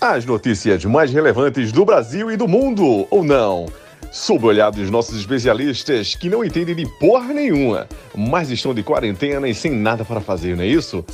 [0.00, 3.66] As notícias mais relevantes do Brasil e do mundo, ou não?
[4.12, 8.82] Sob o olhar dos nossos especialistas que não entendem de porra nenhuma, mas estão de
[8.82, 11.04] quarentena e sem nada para fazer, não é isso?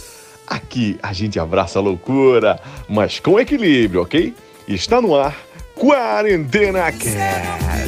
[0.46, 4.34] Aqui a gente abraça a loucura, mas com equilíbrio, ok?
[4.66, 5.37] Está no ar
[5.75, 7.79] Quarentena Cast.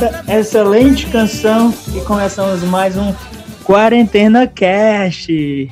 [0.00, 3.12] Esta excelente canção e começamos mais um
[3.64, 5.70] Quarentena Cast.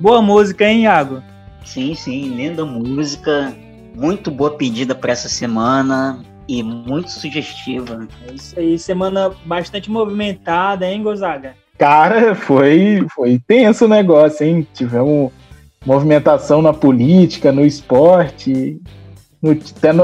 [0.00, 1.22] Boa música, hein, Iago?
[1.62, 3.52] Sim, sim, linda música.
[3.94, 8.08] Muito boa pedida para essa semana e muito sugestiva.
[8.26, 11.54] É isso aí, semana bastante movimentada, hein, Gonzaga?
[11.76, 14.66] Cara, foi, foi tenso o negócio, hein?
[14.72, 15.30] Tivemos
[15.84, 18.80] movimentação na política, no esporte.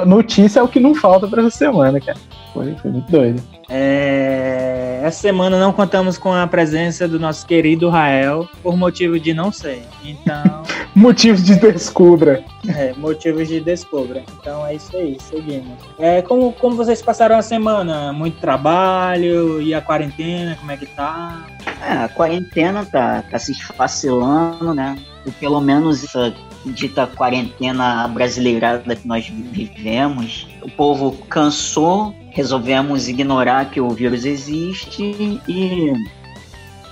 [0.07, 2.19] Notícia é o que não falta para essa semana, cara.
[2.53, 3.43] Foi, foi muito doido.
[3.69, 5.01] É...
[5.03, 9.51] Essa semana não contamos com a presença do nosso querido Rael, por motivo de não
[9.51, 9.83] sei.
[10.05, 10.63] Então.
[10.95, 12.45] motivos de descubra.
[12.69, 14.23] É, motivos de descubra.
[14.39, 15.77] Então é isso aí, seguimos.
[15.99, 18.13] É, como, como vocês passaram a semana?
[18.13, 21.45] Muito trabalho e a quarentena, como é que tá?
[21.81, 24.97] É, a quarentena tá, tá se esfacelando, né?
[25.27, 26.33] Ou pelo menos essa
[26.65, 30.49] dita quarentena brasileirada que nós vivemos.
[30.63, 35.93] O povo cansou resolvemos ignorar que o vírus existe e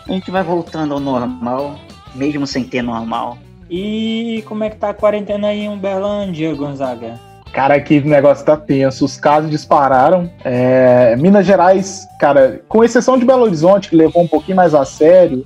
[0.08, 1.78] a gente vai voltando ao normal,
[2.14, 3.38] mesmo sem ter normal.
[3.70, 7.18] E como é que tá a quarentena aí em Uberlândia, Gonzaga?
[7.52, 9.04] Cara, aqui o negócio tá tenso.
[9.04, 10.30] Os casos dispararam.
[10.44, 14.84] É, Minas Gerais, cara, com exceção de Belo Horizonte, que levou um pouquinho mais a
[14.84, 15.42] sério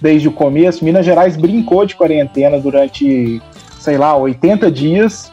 [0.00, 3.40] desde o começo, Minas Gerais brincou de quarentena durante,
[3.82, 5.32] sei lá, 80 dias.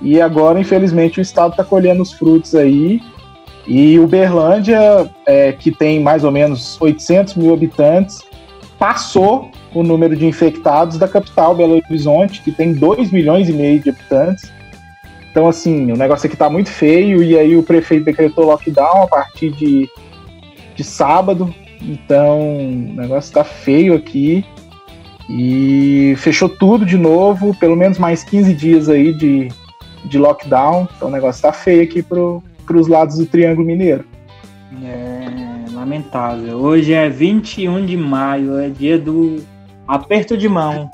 [0.00, 3.00] E agora, infelizmente, o estado tá colhendo os frutos aí.
[3.66, 8.22] E Uberlândia, é, que tem mais ou menos 800 mil habitantes,
[8.78, 13.80] passou o número de infectados da capital, Belo Horizonte, que tem 2 milhões e meio
[13.80, 14.50] de habitantes.
[15.30, 19.06] Então, assim, o negócio aqui está muito feio, e aí o prefeito decretou lockdown a
[19.06, 19.88] partir de,
[20.74, 21.52] de sábado.
[21.82, 24.44] Então, o negócio está feio aqui.
[25.28, 29.48] E fechou tudo de novo, pelo menos mais 15 dias aí de,
[30.04, 30.88] de lockdown.
[30.96, 34.04] Então o negócio está feio aqui pro, para os lados do Triângulo Mineiro.
[34.82, 35.38] É
[35.78, 36.58] lamentável.
[36.58, 39.42] Hoje é 21 de maio, é dia do
[39.86, 40.90] aperto de mão.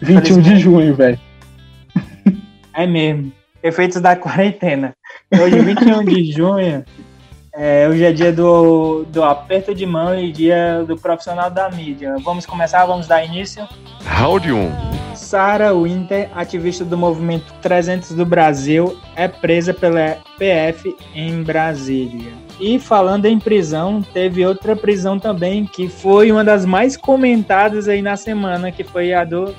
[0.00, 1.18] 21 de junho, velho.
[2.72, 3.32] É mesmo.
[3.62, 4.94] Efeitos da quarentena.
[5.32, 6.84] Hoje, 21 de junho,
[7.56, 12.16] é, hoje é dia do, do aperto de mão e dia do profissional da mídia.
[12.24, 12.84] Vamos começar?
[12.84, 13.66] Vamos dar início?
[14.04, 15.14] Round 1.
[15.14, 22.32] Sarah Winter, ativista do Movimento 300 do Brasil, é presa pela PF em Brasília.
[22.58, 28.02] E falando em prisão, teve outra prisão também que foi uma das mais comentadas aí
[28.02, 29.54] na semana, que foi a do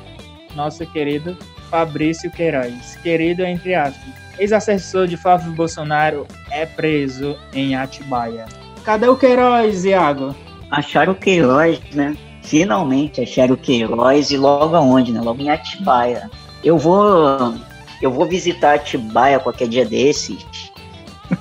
[0.54, 1.38] nosso querido
[1.76, 2.98] Fabrício Queiroz.
[3.04, 4.14] Querido entre aspas.
[4.40, 8.46] Ex-assessor de Flávio Bolsonaro é preso em Atibaia.
[8.86, 10.34] Cadê o Queiroz, Iago?
[10.72, 12.16] Acharam o Queiroz, né?
[12.42, 15.20] finalmente acharam o Queiroz e logo aonde, né?
[15.20, 16.30] Logo em Atibaia.
[16.64, 17.56] Eu vou
[18.02, 20.46] eu vou visitar Atibaia qualquer dia desses.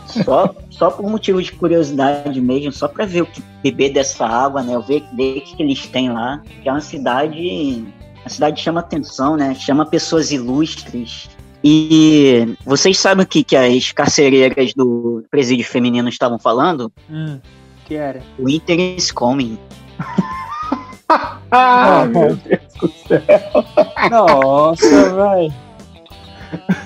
[0.06, 4.62] Só, só por motivo de curiosidade mesmo, só para ver o que beber dessa água,
[4.62, 4.74] né?
[4.74, 6.42] Eu ver, ver o que, que eles têm lá.
[6.60, 7.84] Que é uma cidade.
[8.24, 9.54] A cidade chama atenção, né?
[9.54, 11.28] Chama pessoas ilustres.
[11.62, 16.92] E vocês sabem o que, que as carcereiras do presídio feminino estavam falando?
[17.10, 17.40] Hum,
[17.86, 18.22] que era?
[18.38, 19.58] O Inter is coming.
[21.50, 23.64] ah, meu Deus do céu.
[24.10, 25.48] Nossa, vai.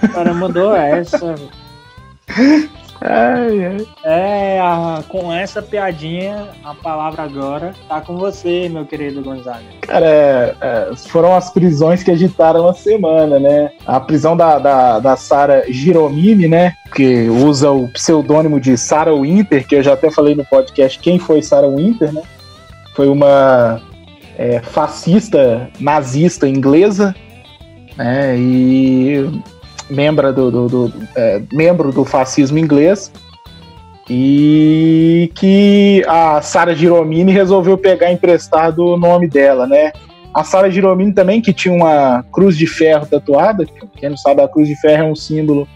[0.03, 1.35] O cara mandou essa.
[3.01, 3.87] Ai, ai.
[4.05, 9.65] É, a, com essa piadinha, a palavra agora tá com você, meu querido Gonzaga.
[9.83, 13.71] Cara, é, é, foram as prisões que agitaram a semana, né?
[13.87, 16.75] A prisão da, da, da Sara Giromini, né?
[16.95, 21.19] Que usa o pseudônimo de Sarah Winter, que eu já até falei no podcast quem
[21.19, 22.23] foi Sarah Winter, né?
[22.95, 23.81] Foi uma
[24.37, 27.15] é, fascista nazista inglesa,
[27.97, 29.29] né, e
[29.91, 33.11] membro do, do, do é, membro do fascismo inglês,
[34.11, 39.93] e que a Sara Giromini resolveu pegar emprestado o nome dela, né?
[40.33, 44.49] A Sara Giromini também, que tinha uma cruz de ferro tatuada, quem não sabe, a
[44.49, 45.69] cruz de ferro é um símbolo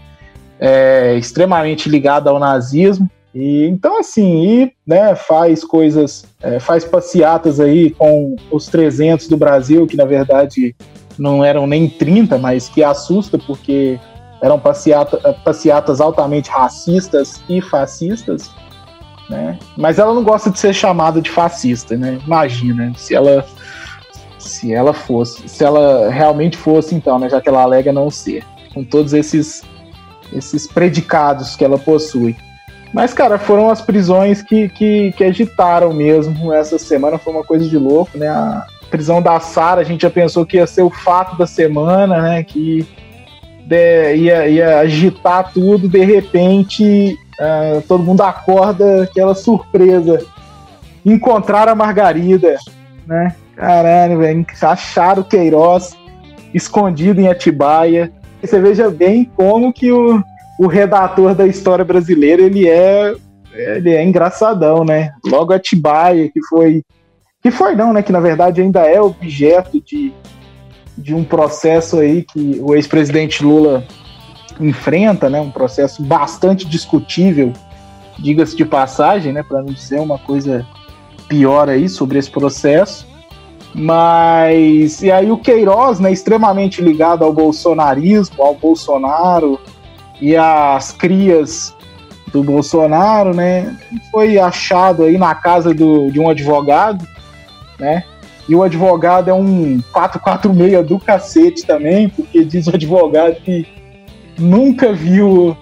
[0.59, 7.59] é, extremamente ligado ao nazismo, E, então, assim, e, né, faz coisas, é, faz passeatas
[7.59, 10.75] aí com os 300 do Brasil, que na verdade
[11.17, 13.99] não eram nem 30, mas que assusta porque
[14.41, 18.51] eram passeata, passeatas altamente racistas e fascistas,
[19.29, 19.57] né?
[19.77, 22.19] Mas ela não gosta de ser chamada de fascista, né?
[22.25, 23.45] Imagina se ela
[24.37, 28.43] se ela fosse, se ela realmente fosse então, né, já que ela alega não ser,
[28.73, 29.63] com todos esses
[30.33, 32.35] esses predicados que ela possui.
[32.93, 37.67] Mas, cara, foram as prisões que, que, que agitaram mesmo essa semana, foi uma coisa
[37.67, 38.27] de louco, né?
[38.27, 42.21] A prisão da Sara, a gente já pensou que ia ser o fato da semana,
[42.21, 42.43] né?
[42.43, 42.85] Que
[43.65, 50.23] de, ia, ia agitar tudo, de repente uh, todo mundo acorda, aquela surpresa.
[51.03, 52.55] Encontrar a Margarida,
[53.07, 53.35] né?
[53.55, 55.97] Caralho, velho, acharam o Queiroz
[56.53, 58.13] escondido em Atibaia.
[58.43, 60.23] Você veja bem como que o,
[60.59, 63.15] o redator da história brasileira ele é
[63.55, 65.13] ele é engraçadão, né?
[65.25, 66.83] Logo Atibaia, que foi
[67.43, 68.01] que foi não, né?
[68.01, 70.13] Que na verdade ainda é objeto de,
[70.97, 73.83] de um processo aí que o ex-presidente Lula
[74.61, 75.41] enfrenta, né?
[75.41, 77.51] Um processo bastante discutível,
[78.17, 79.43] diga-se de passagem, né?
[79.43, 80.65] Para não dizer uma coisa
[81.27, 83.05] pior aí sobre esse processo.
[83.75, 89.59] Mas e aí o Queiroz, né, extremamente ligado ao bolsonarismo, ao Bolsonaro
[90.21, 91.75] e às crias
[92.31, 93.75] do Bolsonaro, né,
[94.11, 97.03] foi achado aí na casa do, de um advogado,
[97.79, 98.03] né?
[98.47, 103.65] E o advogado é um 446 do cacete também, porque diz o advogado que
[104.37, 105.55] nunca viu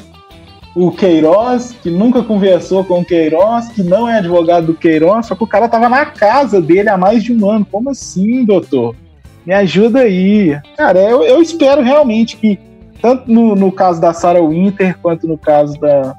[0.75, 5.35] o Queiroz, que nunca conversou com o Queiroz, que não é advogado do Queiroz, só
[5.35, 7.67] que o cara tava na casa dele há mais de um ano.
[7.69, 8.95] Como assim, doutor?
[9.45, 10.57] Me ajuda aí.
[10.77, 12.57] Cara, eu, eu espero realmente que,
[13.01, 16.15] tanto no, no caso da Sarah Winter, quanto no caso da,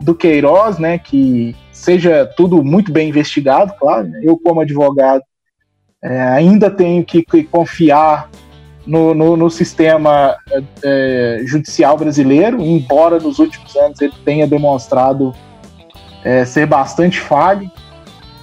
[0.00, 4.08] do Queiroz, né, que seja tudo muito bem investigado, claro.
[4.08, 4.20] Né?
[4.22, 5.22] Eu, como advogado,
[6.02, 8.28] é, ainda tenho que, que confiar
[8.86, 10.36] no, no, no sistema
[10.82, 15.34] é, judicial brasileiro, embora nos últimos anos ele tenha demonstrado
[16.24, 17.70] é, ser bastante falho,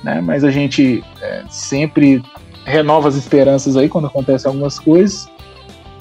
[0.03, 0.19] né?
[0.21, 2.21] mas a gente é, sempre
[2.65, 5.27] renova as esperanças aí quando acontecem algumas coisas.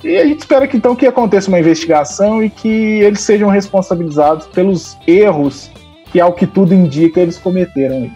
[0.02, 4.46] E a gente espera que então que aconteça uma investigação e que eles sejam responsabilizados
[4.48, 5.70] pelos erros
[6.10, 8.10] que, ao que tudo indica, eles cometeram.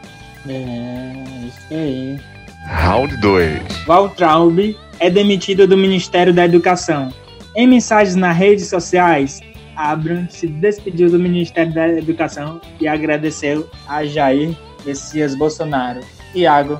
[0.49, 2.19] É, isso aí.
[2.67, 3.85] Round 2.
[3.87, 7.13] Valtraub é demitido do Ministério da Educação.
[7.55, 9.41] Em mensagens nas redes sociais,
[9.77, 16.01] Abram se despediu do Ministério da Educação e agradeceu a Jair Messias Bolsonaro.
[16.35, 16.79] Iago.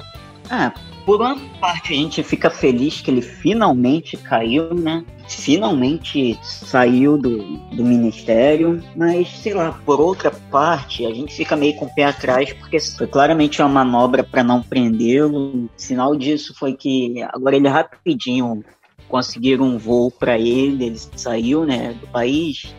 [0.51, 0.73] Ah,
[1.05, 5.05] por uma parte a gente fica feliz que ele finalmente caiu, né?
[5.29, 7.39] Finalmente saiu do,
[7.73, 12.05] do ministério, mas sei lá, por outra parte, a gente fica meio com o pé
[12.05, 15.69] atrás, porque foi claramente uma manobra para não prendê-lo.
[15.77, 18.65] Sinal disso foi que agora ele rapidinho
[19.09, 22.75] conseguiram um voo para ele, ele saiu né, do país,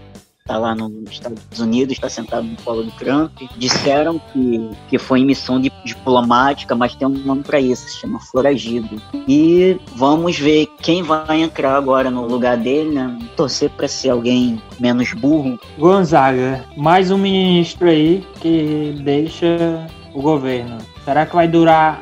[0.47, 3.31] está lá nos Estados Unidos, está sentado no colo do Trump.
[3.57, 8.19] Disseram que, que foi em missão diplomática, mas tem um nome para isso, se chama
[8.19, 9.01] foragido.
[9.27, 13.19] E vamos ver quem vai entrar agora no lugar dele, né?
[13.35, 15.59] Torcer para ser alguém menos burro.
[15.77, 20.77] Gonzaga, mais um ministro aí que deixa o governo.
[21.03, 21.99] Será que vai durar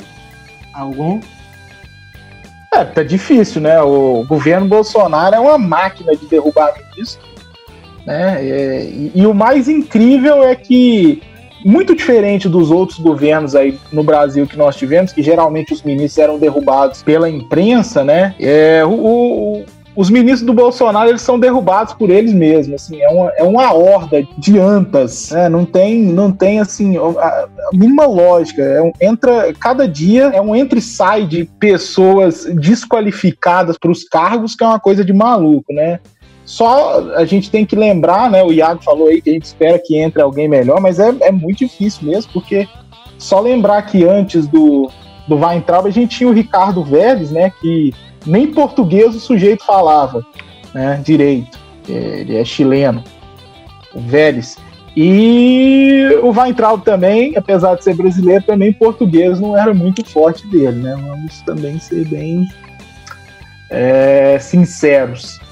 [0.73, 1.19] algum?
[2.71, 3.81] É, tá difícil, né?
[3.81, 7.34] O governo Bolsonaro é uma máquina de derrubar ministro
[8.05, 8.37] né?
[8.39, 11.21] É, e, e, o mais incrível é que,
[11.63, 16.23] muito diferente dos outros governos aí no Brasil que nós tivemos, que geralmente os ministros
[16.23, 18.35] eram derrubados pela imprensa, né?
[18.39, 23.07] É, o, o, os ministros do Bolsonaro eles são derrubados por eles mesmos, assim, é
[23.07, 25.47] uma, é uma horda de antas, né?
[25.47, 30.41] não tem, não tem assim, a, a mínima lógica, é um, entra, cada dia é
[30.41, 35.13] um entra e sai de pessoas desqualificadas para os cargos que é uma coisa de
[35.13, 35.99] maluco, né?
[36.45, 38.43] Só a gente tem que lembrar, né?
[38.43, 41.31] O Iago falou aí que a gente espera que entre alguém melhor, mas é, é
[41.31, 42.67] muito difícil mesmo, porque
[43.17, 44.89] só lembrar que antes do,
[45.27, 47.51] do Weintraub a gente tinha o Ricardo Vélez, né?
[47.59, 47.91] Que
[48.25, 50.23] nem português o sujeito falava
[50.73, 51.57] né, direito.
[51.89, 53.03] Ele é chileno,
[53.93, 54.55] o Vélez.
[54.95, 60.77] E o Weintraub também, apesar de ser brasileiro, também português não era muito forte dele,
[60.77, 60.95] né?
[60.95, 62.47] Vamos também ser bem
[63.69, 65.43] é, sinceros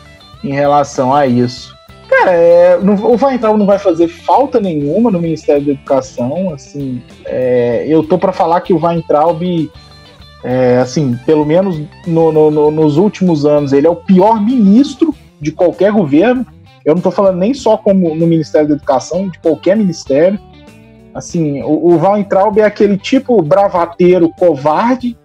[0.44, 1.74] em relação a isso.
[2.10, 6.54] Cara, é, não, o Weintraub não vai fazer falta nenhuma no Ministério da Educação.
[6.54, 9.42] Assim, é, eu tô para falar que o Weintraub,
[10.44, 15.14] é, assim, pelo menos no, no, no, nos últimos anos, ele é o pior ministro
[15.40, 16.46] de qualquer governo.
[16.86, 20.38] Eu não estou falando nem só como no Ministério da Educação, de qualquer ministério.
[21.14, 25.18] Assim, o, o Weintraub é aquele tipo bravateiro covarde,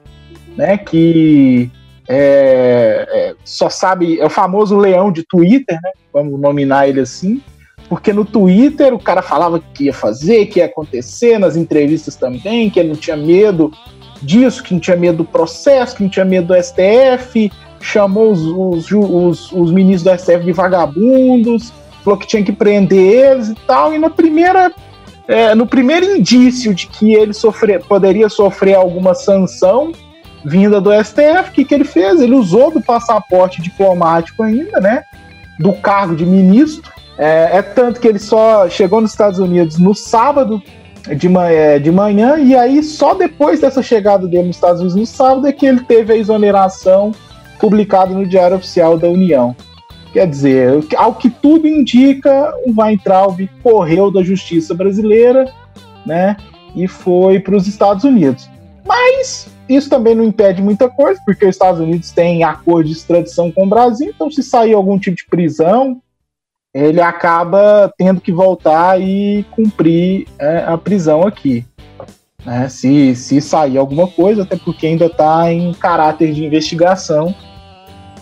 [0.56, 0.78] né?
[0.78, 1.70] Que
[2.08, 5.90] é, é, só sabe, é o famoso leão de Twitter, né?
[6.12, 7.42] Vamos nominar ele assim.
[7.88, 12.70] Porque no Twitter o cara falava que ia fazer, que ia acontecer, nas entrevistas também,
[12.70, 13.70] que ele não tinha medo
[14.22, 18.42] disso, que não tinha medo do processo, que não tinha medo do STF, chamou os,
[18.42, 21.72] os, os, os ministros do STF de vagabundos,
[22.02, 24.72] falou que tinha que prender eles e tal, e na primeira
[25.26, 27.32] é, no primeiro indício de que ele
[27.86, 29.92] poderia sofrer alguma sanção
[30.44, 32.20] vinda do STF, o que, que ele fez?
[32.20, 35.02] Ele usou do passaporte diplomático ainda, né?
[35.58, 36.92] Do cargo de ministro.
[37.18, 40.62] É, é tanto que ele só chegou nos Estados Unidos no sábado
[41.16, 45.06] de, é, de manhã, e aí só depois dessa chegada dele nos Estados Unidos no
[45.06, 47.12] sábado é que ele teve a exoneração
[47.58, 49.56] publicada no Diário Oficial da União.
[50.12, 55.52] Quer dizer, ao que tudo indica, o Weintraub correu da justiça brasileira,
[56.06, 56.36] né?
[56.74, 58.48] E foi para os Estados Unidos.
[58.86, 63.50] Mas isso também não impede muita coisa, porque os Estados Unidos têm acordo de extradição
[63.50, 66.00] com o Brasil, então se sair algum tipo de prisão,
[66.74, 71.64] ele acaba tendo que voltar e cumprir é, a prisão aqui.
[72.44, 72.68] Né?
[72.68, 77.34] Se, se sair alguma coisa, até porque ainda está em caráter de investigação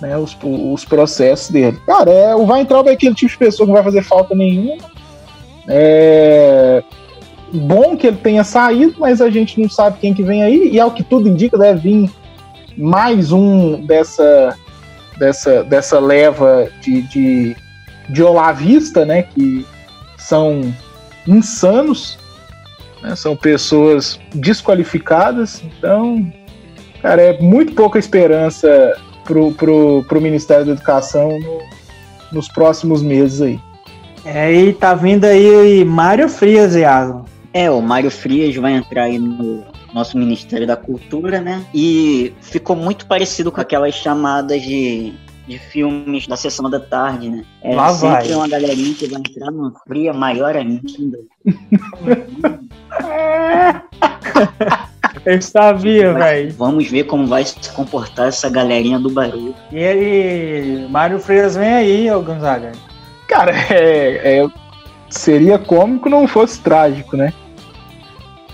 [0.00, 1.79] né, os, os processos dele.
[1.87, 4.85] Cara, é, o Weintraub é aquele tipo de pessoa que não vai fazer falta nenhuma.
[5.69, 6.83] É
[7.53, 10.81] bom que ele tenha saído, mas a gente não sabe quem que vem aí, e
[10.81, 12.11] ao que tudo indica, deve vir
[12.76, 14.57] mais um dessa,
[15.19, 17.57] dessa, dessa leva de, de,
[18.09, 19.65] de olavista, né, que
[20.19, 20.75] são
[21.26, 22.19] insanos,
[23.03, 26.31] né, são pessoas desqualificadas, então,
[27.00, 31.59] cara, é muito pouca esperança pro, pro, pro Ministério da Educação no,
[32.33, 33.61] nos próximos meses aí.
[34.25, 37.25] É, e tá vindo aí Mário Frias, Iago.
[37.57, 41.65] É, o Mário Frias vai entrar aí no nosso Ministério da Cultura, né?
[41.73, 45.15] E ficou muito parecido com aquelas chamadas de,
[45.49, 47.47] de filmes da sessão da tarde, né?
[47.63, 48.35] É Lá sempre vai.
[48.35, 50.83] uma galerinha que vai entrar numa fria maior ainda.
[55.25, 56.53] Eu sabia, velho.
[56.59, 59.55] Vamos ver como vai se comportar essa galerinha do barulho.
[59.73, 60.87] E ele.
[60.89, 62.73] Mário Frias vem aí, ô Gonzaga.
[63.27, 64.49] Cara, é, é-
[65.09, 67.33] seria cômico não fosse trágico, né?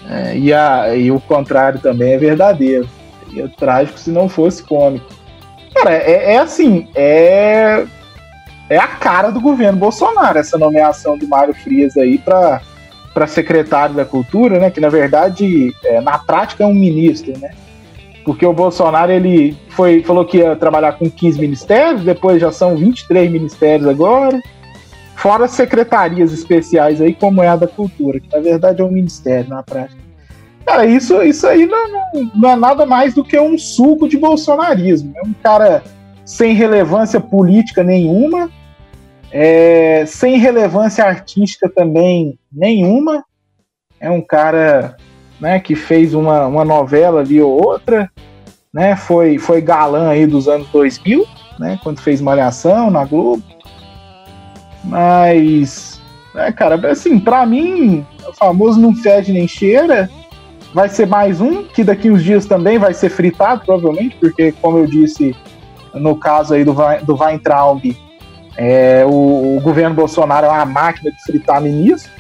[0.09, 2.89] É, e, a, e o contrário também é verdadeiro.
[3.27, 5.07] Seria trágico se não fosse cômico.
[5.75, 7.85] Cara, é, é assim, é,
[8.69, 12.61] é a cara do governo Bolsonaro, essa nomeação do Mário Frias aí para
[13.13, 14.71] para secretário da Cultura, né?
[14.71, 17.51] Que na verdade, é, na prática, é um ministro, né?
[18.25, 22.77] Porque o Bolsonaro ele foi, falou que ia trabalhar com 15 ministérios, depois já são
[22.77, 24.41] 23 ministérios agora.
[25.23, 29.49] Fora secretarias especiais aí, como é a da cultura, que na verdade é um ministério
[29.49, 30.03] na prática.
[30.67, 34.19] Cara, isso, isso aí não, não, não é nada mais do que um suco de
[34.19, 35.13] bolsonarismo.
[35.17, 35.85] É um cara
[36.25, 38.51] sem relevância política nenhuma,
[39.31, 43.25] é, sem relevância artística também nenhuma.
[44.01, 44.97] É um cara
[45.41, 48.11] né, que fez uma, uma novela ali ou outra,
[48.75, 51.25] né, foi, foi galã aí dos anos 2000,
[51.61, 53.62] né, quando fez Malhação na Globo.
[54.85, 56.01] Mas,
[56.35, 60.11] né, cara, assim, pra mim, o famoso não fede nem cheira.
[60.75, 64.79] Vai ser mais um, que daqui uns dias também vai ser fritado, provavelmente, porque, como
[64.79, 65.37] eu disse,
[65.95, 66.75] no caso aí do,
[67.05, 67.83] do Weintraub,
[68.57, 72.11] é, o, o governo Bolsonaro é uma máquina de fritar ministro.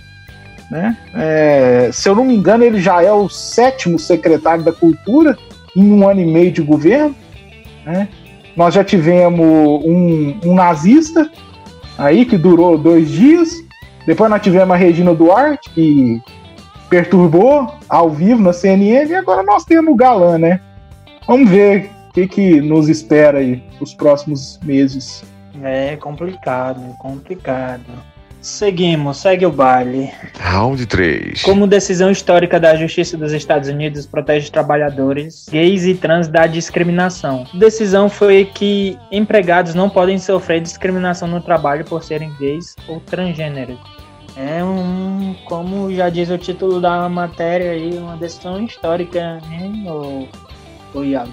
[0.71, 0.97] Né?
[1.15, 5.37] É, se eu não me engano, ele já é o sétimo secretário da Cultura
[5.77, 7.15] em um ano e meio de governo.
[7.85, 8.09] Né?
[8.57, 11.31] Nós já tivemos um, um nazista
[12.03, 13.63] aí que durou dois dias.
[14.07, 16.21] Depois nós tivemos a Regina Duarte, que
[16.91, 20.61] perturbou ao vivo na CNN, e agora nós temos o Galã, né?
[21.27, 25.25] Vamos ver o que, que nos espera aí os próximos meses.
[25.63, 28.12] É complicado, complicado.
[28.43, 30.13] Seguimos, segue o baile.
[30.41, 31.43] Round 3.
[31.43, 37.47] Como decisão histórica da Justiça dos Estados Unidos protege trabalhadores gays e trans da discriminação.
[37.55, 42.99] A decisão foi que empregados não podem sofrer discriminação no trabalho por serem gays ou
[42.99, 43.79] transgêneros.
[44.37, 50.27] É um, como já diz o título da matéria aí, uma decisão histórica, né, o,
[50.95, 51.31] o Iago?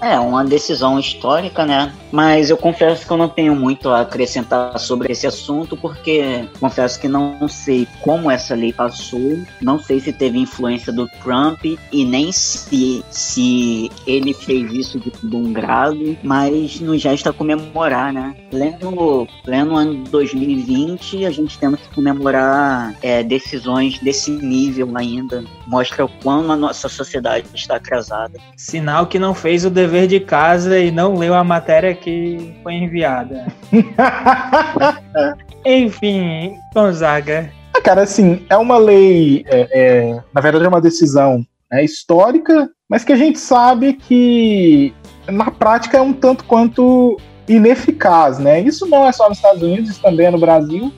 [0.00, 1.92] É, uma decisão histórica, né?
[2.12, 6.98] Mas eu confesso que eu não tenho muito a acrescentar sobre esse assunto, porque confesso
[6.98, 12.04] que não sei como essa lei passou, não sei se teve influência do Trump e
[12.04, 18.34] nem se, se ele fez isso de bom grado, mas nos gesta comemorar, né?
[18.50, 25.44] Pleno, pleno ano de 2020, a gente temos que comemorar é, decisões desse nível ainda.
[25.66, 28.38] Mostra o quão a nossa sociedade está atrasada.
[28.56, 32.74] Sinal que não fez o dever de casa e não leu a matéria que foi
[32.74, 33.46] enviada.
[35.64, 37.50] Enfim, Gonzaga.
[37.74, 42.70] Ah, cara, assim, é uma lei, é, é, na verdade é uma decisão né, histórica,
[42.88, 44.94] mas que a gente sabe que
[45.26, 48.60] na prática é um tanto quanto ineficaz, né?
[48.60, 50.92] Isso não é só nos Estados Unidos, isso também é no Brasil.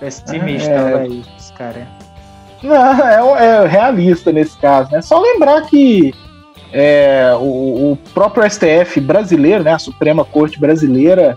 [0.00, 1.06] Pessimista, é,
[1.38, 1.86] esse cara.
[2.62, 5.02] Não, é, é, realista nesse caso, né?
[5.02, 6.14] Só lembrar que
[6.72, 11.36] é, o, o, próprio STF brasileiro, né, a Suprema Corte Brasileira,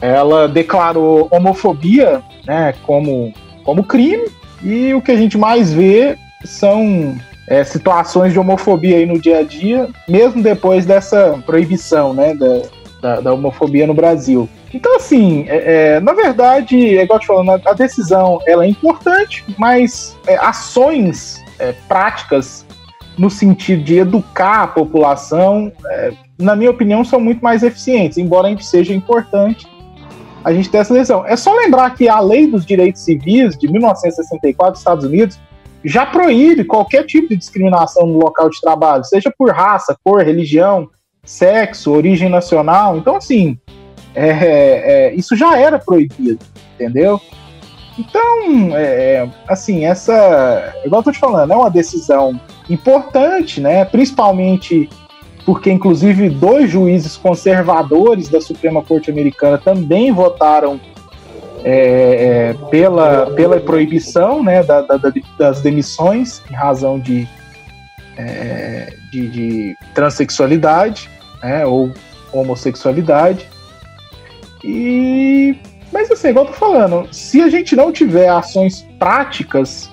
[0.00, 3.32] ela declarou homofobia né, como,
[3.62, 4.28] como crime,
[4.62, 7.16] e o que a gente mais vê são
[7.48, 12.62] é, situações de homofobia aí no dia a dia, mesmo depois dessa proibição né, da,
[13.00, 14.48] da, da homofobia no Brasil.
[14.72, 19.44] Então, assim, é, é, na verdade, é igual te falando, a, decisão ela é importante,
[19.58, 22.64] mas é, ações é, práticas
[23.18, 28.54] no sentido de educar a população, é, na minha opinião, são muito mais eficientes, embora
[28.60, 29.66] seja importante
[30.44, 31.24] a gente ter essa decisão.
[31.26, 35.38] É só lembrar que a Lei dos Direitos Civis de 1964 dos Estados Unidos
[35.84, 40.88] já proíbe qualquer tipo de discriminação no local de trabalho, seja por raça, cor, religião,
[41.24, 42.96] sexo, origem nacional.
[42.96, 43.58] Então, assim,
[44.14, 44.28] é,
[45.10, 46.38] é, isso já era proibido,
[46.74, 47.20] entendeu?
[47.98, 53.84] Então, é, assim, essa, igual eu tô te falando, é uma decisão importante, né?
[53.84, 54.88] Principalmente
[55.44, 60.80] porque, inclusive, dois juízes conservadores da Suprema Corte Americana também votaram
[61.64, 64.98] é, é, pela, pela proibição né, da, da,
[65.38, 67.28] das demissões em razão de,
[68.16, 71.08] é, de, de, transexualidade
[71.42, 71.92] né, ou
[72.32, 73.48] homossexualidade.
[74.64, 75.56] E,
[75.92, 79.90] mas assim, igual eu tô falando, se a gente não tiver ações práticas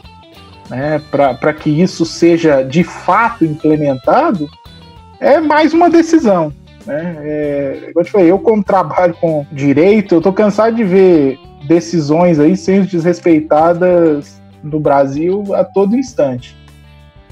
[0.70, 4.48] né, para que isso seja de fato implementado,
[5.20, 6.54] é mais uma decisão.
[6.86, 7.18] Né?
[7.20, 12.56] É, eu falei, eu como trabalho com direito, eu tô cansado de ver decisões aí
[12.56, 16.56] sendo desrespeitadas no Brasil a todo instante.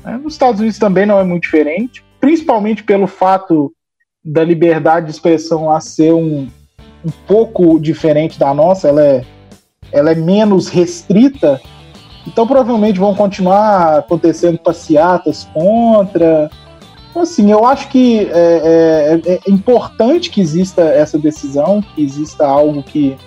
[0.04, 0.20] Né?
[0.22, 3.72] Nos Estados Unidos também não é muito diferente, principalmente pelo fato
[4.24, 6.48] da liberdade de expressão lá ser um,
[7.08, 9.24] um pouco diferente da nossa, ela é,
[9.92, 11.62] ela é menos restrita,
[12.28, 16.52] então provavelmente vão continuar acontecendo passeatas contra.
[17.10, 22.46] Então, assim, eu acho que é, é, é importante que exista essa decisão, que exista
[22.46, 23.18] algo que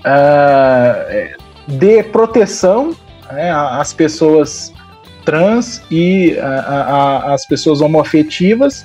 [0.00, 2.94] uh, dê proteção
[3.30, 4.72] né, às pessoas
[5.24, 6.36] trans e
[7.24, 8.84] às pessoas homoafetivas,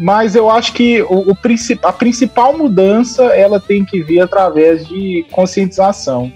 [0.00, 1.36] mas eu acho que o, o,
[1.82, 6.32] a principal mudança ela tem que vir através de conscientização,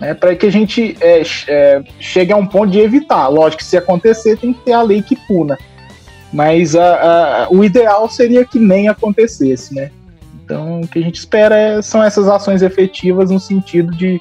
[0.00, 3.28] né, para que a gente é, é, chegue a um ponto de evitar.
[3.28, 5.56] Lógico que se acontecer tem que ter a lei que puna,
[6.32, 9.92] mas a, a, o ideal seria que nem acontecesse, né?
[10.44, 14.20] Então, o que a gente espera é, são essas ações efetivas no sentido de,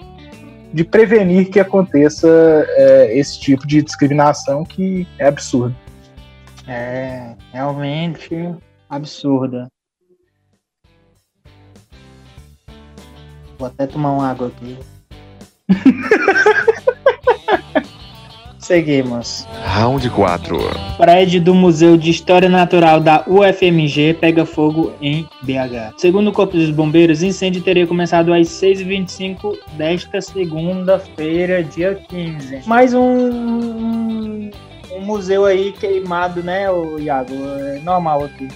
[0.71, 5.75] de prevenir que aconteça é, esse tipo de discriminação que é absurdo.
[6.71, 8.29] É realmente
[8.87, 9.67] absurda.
[13.57, 14.77] Vou até tomar uma água aqui.
[18.59, 19.47] Seguimos.
[19.65, 20.59] Round 4.
[20.95, 25.95] Prédio do Museu de História Natural da UFMG pega fogo em BH.
[25.97, 32.61] Segundo o Corpo dos Bombeiros, incêndio teria começado às 6h25 desta segunda-feira, dia 15.
[32.67, 34.51] Mais um,
[34.91, 37.33] um museu aí queimado, né, o Iago?
[37.33, 38.47] É normal aqui.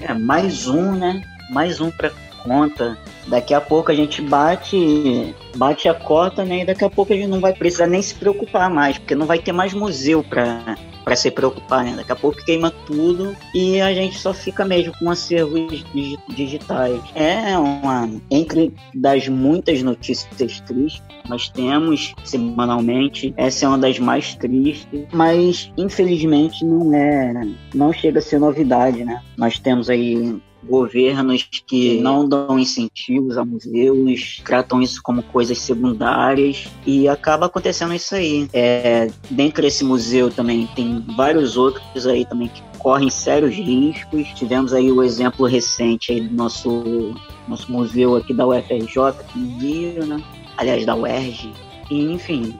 [0.00, 1.22] É, mais um, né?
[1.50, 2.10] Mais um para
[2.42, 2.96] conta.
[3.26, 6.62] Daqui a pouco a gente bate, bate a cota, né?
[6.62, 9.26] E daqui a pouco a gente não vai precisar nem se preocupar mais, porque não
[9.26, 10.76] vai ter mais museu para
[11.08, 11.94] para se preocupar, né?
[11.96, 15.82] Daqui a pouco queima tudo e a gente só fica mesmo com acervos
[16.28, 17.00] digitais.
[17.14, 23.32] É uma entre das muitas notícias tristes nós temos semanalmente.
[23.36, 29.04] Essa é uma das mais tristes, mas infelizmente não é, não chega a ser novidade,
[29.04, 29.22] né?
[29.36, 36.68] Nós temos aí governos que não dão incentivos a museus, tratam isso como coisas secundárias
[36.86, 38.48] e acaba acontecendo isso aí.
[38.52, 44.28] É, dentro desse museu também tem vários outros aí também que correm sérios riscos.
[44.34, 47.14] Tivemos aí o exemplo recente aí do nosso,
[47.46, 50.22] nosso museu aqui da UFRJ, aqui no Rio, né?
[50.56, 51.52] Aliás, da UERJ.
[51.90, 52.58] E, enfim,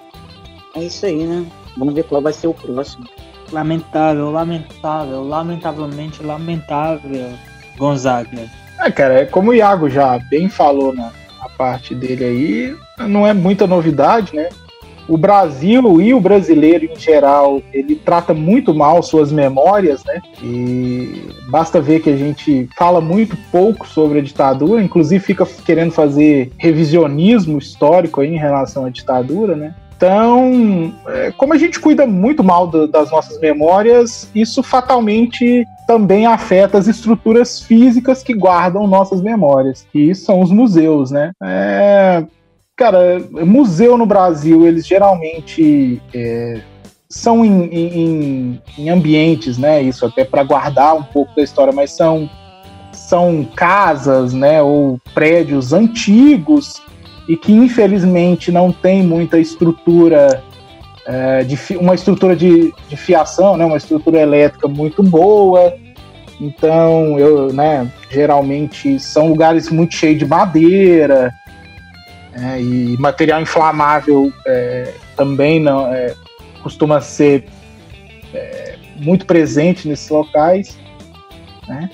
[0.75, 1.47] é isso aí, né?
[1.77, 3.07] Vamos ver qual vai ser o próximo.
[3.53, 7.33] Lamentável, lamentável, lamentavelmente lamentável,
[7.79, 8.49] Gonzaga.
[8.81, 11.11] É, cara, é como o Iago já bem falou na,
[11.41, 12.77] na parte dele aí,
[13.09, 14.49] não é muita novidade, né?
[15.09, 20.21] o Brasil e o brasileiro em geral, ele trata muito mal suas memórias, né?
[20.43, 25.93] E basta ver que a gente fala muito pouco sobre a ditadura, inclusive fica querendo
[25.93, 29.75] fazer revisionismo histórico aí em relação à ditadura, né?
[29.97, 36.27] Então, é, como a gente cuida muito mal do, das nossas memórias, isso fatalmente também
[36.27, 41.33] afeta as estruturas físicas que guardam nossas memórias, que são os museus, né?
[41.43, 42.27] É,
[42.77, 46.61] cara, museu no Brasil, eles geralmente é,
[47.09, 49.81] são em, em, em, ambientes, né?
[49.81, 52.29] Isso até para guardar um pouco da história, mas são
[52.93, 54.61] são casas, né?
[54.61, 56.83] Ou prédios antigos
[57.27, 60.45] e que infelizmente não tem muita estrutura
[61.09, 63.65] é, de uma estrutura de, de fiação, né?
[63.65, 65.75] Uma estrutura elétrica muito boa.
[66.39, 67.91] Então, eu, né?
[68.11, 71.35] Geralmente são lugares muito cheios de madeira
[72.35, 76.15] é, e material inflamável é, também não é,
[76.63, 77.47] costuma ser
[78.35, 80.79] é, muito presente nesses locais.
[81.67, 81.89] Né?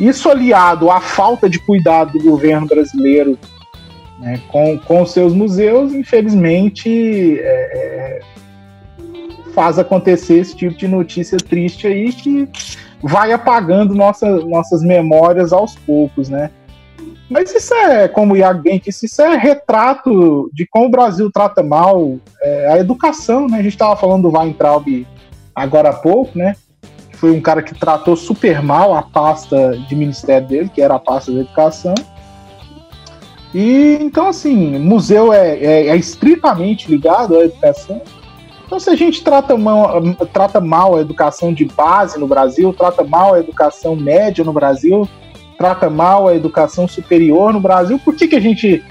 [0.00, 3.38] Isso aliado à falta de cuidado do governo brasileiro
[4.18, 8.20] né, com, com seus museus, infelizmente é,
[9.58, 12.48] faz acontecer esse tipo de notícia triste aí que
[13.02, 16.52] vai apagando nossa, nossas memórias aos poucos, né?
[17.28, 21.28] Mas isso é, como o Iago bem disse, isso é retrato de como o Brasil
[21.32, 23.58] trata mal é, a educação, né?
[23.58, 25.04] A gente estava falando do Weintraub
[25.52, 26.54] agora há pouco, né?
[27.14, 31.00] Foi um cara que tratou super mal a pasta de ministério dele, que era a
[31.00, 31.96] pasta da educação.
[33.52, 38.00] E então, assim, museu é, é, é estritamente ligado à educação.
[38.68, 43.02] Então, se a gente trata mal, trata mal a educação de base no Brasil, trata
[43.02, 45.08] mal a educação média no Brasil,
[45.56, 48.84] trata mal a educação superior no Brasil, por que, que a gente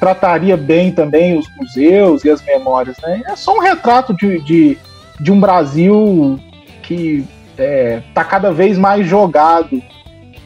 [0.00, 2.96] trataria bem também os museus e as memórias?
[3.02, 3.22] Né?
[3.26, 4.78] É só um retrato de, de,
[5.20, 6.40] de um Brasil
[6.82, 9.82] que está é, tá cada vez mais jogado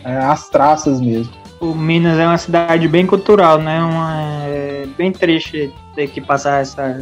[0.04, 1.32] é, às traças mesmo.
[1.60, 3.80] O Minas é uma cidade bem cultural, né?
[3.80, 4.16] Uma,
[4.48, 7.00] é bem triste ter que passar essa.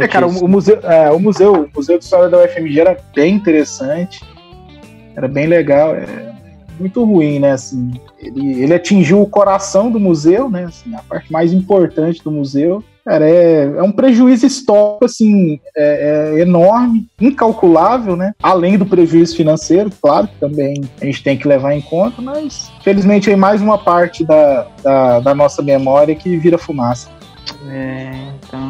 [0.00, 2.96] É, cara, o, o museu, é, o museu, o museu de história da UFMG era
[3.14, 4.20] bem interessante,
[5.16, 5.94] era bem legal.
[5.94, 6.30] É,
[6.80, 7.52] muito ruim, né?
[7.52, 10.64] Assim, ele, ele atingiu o coração do museu, né?
[10.64, 12.82] Assim, a parte mais importante do museu.
[13.04, 18.32] Cara, é, é um prejuízo histórico, assim, é, é enorme, incalculável, né?
[18.42, 22.70] Além do prejuízo financeiro, claro, que também a gente tem que levar em conta, mas
[22.82, 27.08] felizmente é mais uma parte da, da, da nossa memória que vira fumaça.
[27.68, 28.69] É, então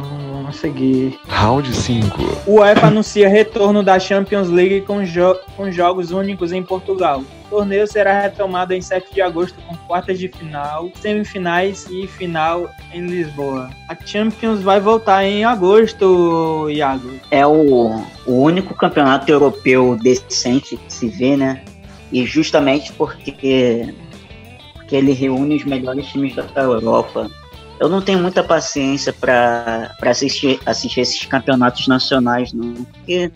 [0.50, 1.18] vamos seguir.
[1.28, 2.42] Round 5.
[2.46, 7.22] O UEFA anuncia retorno da Champions League com, jo com jogos únicos em Portugal.
[7.46, 12.68] O torneio será retomado em 7 de agosto com quartas de final, semifinais e final
[12.92, 13.70] em Lisboa.
[13.88, 17.10] A Champions vai voltar em agosto, Iago.
[17.30, 21.62] É o, o único campeonato europeu decente que se vê, né?
[22.12, 23.94] E justamente porque,
[24.74, 27.30] porque ele reúne os melhores times da Europa
[27.80, 32.84] eu não tenho muita paciência para assistir, assistir esses campeonatos nacionais, não.
[32.84, 33.32] Porque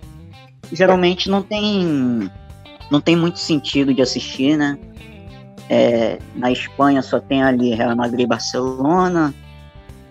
[0.70, 2.30] geralmente não tem,
[2.90, 4.78] não tem muito sentido de assistir, né?
[5.70, 9.34] É, na Espanha só tem ali Real Madrid e Barcelona.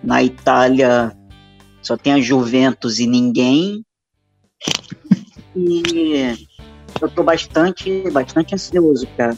[0.04, 1.16] Na Itália
[1.84, 3.86] só tem a Juventus e ninguém.
[5.56, 6.48] E
[7.00, 9.38] eu tô bastante, bastante ansioso para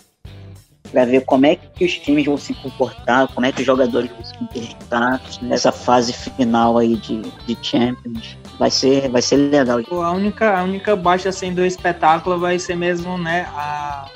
[0.96, 4.10] para ver como é que os times vão se comportar, como é que os jogadores
[4.10, 8.38] vão se comportar nessa fase final aí de, de Champions.
[8.58, 9.82] Vai ser, vai ser legal.
[10.02, 14.10] A única, a única baixa assim, do espetáculo vai ser mesmo né, a,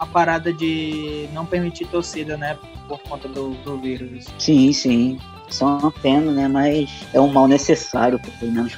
[0.00, 2.56] a parada de não permitir torcida, né?
[2.88, 4.24] Por conta do, do vírus.
[4.38, 5.18] Sim, sim.
[5.50, 6.48] Só uma pena, né?
[6.48, 8.72] Mas é um mal necessário, pelo menos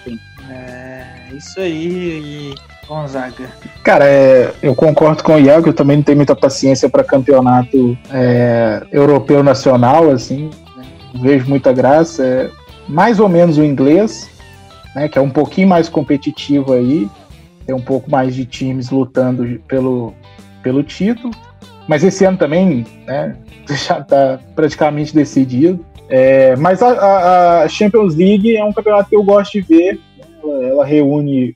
[0.50, 2.52] É, isso aí.
[2.52, 3.50] E Gonzaga?
[3.84, 7.96] Cara, é, eu concordo com o Iago, eu também não tenho muita paciência para campeonato
[8.10, 10.84] é, europeu nacional, assim, né?
[11.20, 12.24] vejo muita graça.
[12.24, 12.50] É,
[12.88, 14.30] mais ou menos o inglês,
[14.94, 17.08] né, que é um pouquinho mais competitivo aí,
[17.66, 20.14] tem um pouco mais de times lutando pelo,
[20.62, 21.30] pelo título,
[21.86, 23.36] mas esse ano também né,
[23.68, 25.84] já está praticamente decidido.
[26.08, 30.00] É, mas a, a, Champions League é um campeonato que eu gosto de ver.
[30.42, 31.54] Ela, ela reúne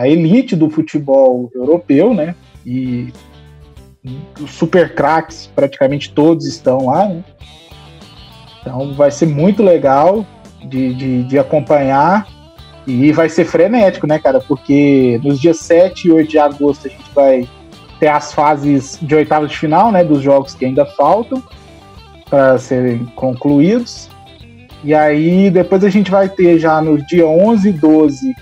[0.00, 2.34] a elite do futebol europeu, né?
[2.66, 3.12] E
[4.48, 7.24] super craques, praticamente todos estão lá, né?
[8.60, 10.26] Então vai ser muito legal
[10.64, 12.26] de, de, de, acompanhar
[12.86, 14.40] e vai ser frenético, né, cara?
[14.40, 17.48] Porque nos dias 7 e 8 de agosto a gente vai
[18.00, 21.42] ter as fases de oitavas de final, né, dos jogos que ainda faltam
[22.28, 24.08] para serem concluídos.
[24.82, 28.34] E aí depois a gente vai ter já no dia 11, 12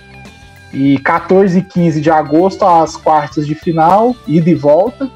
[0.73, 5.11] e 14 e 15 de agosto as quartas de final, ida e volta.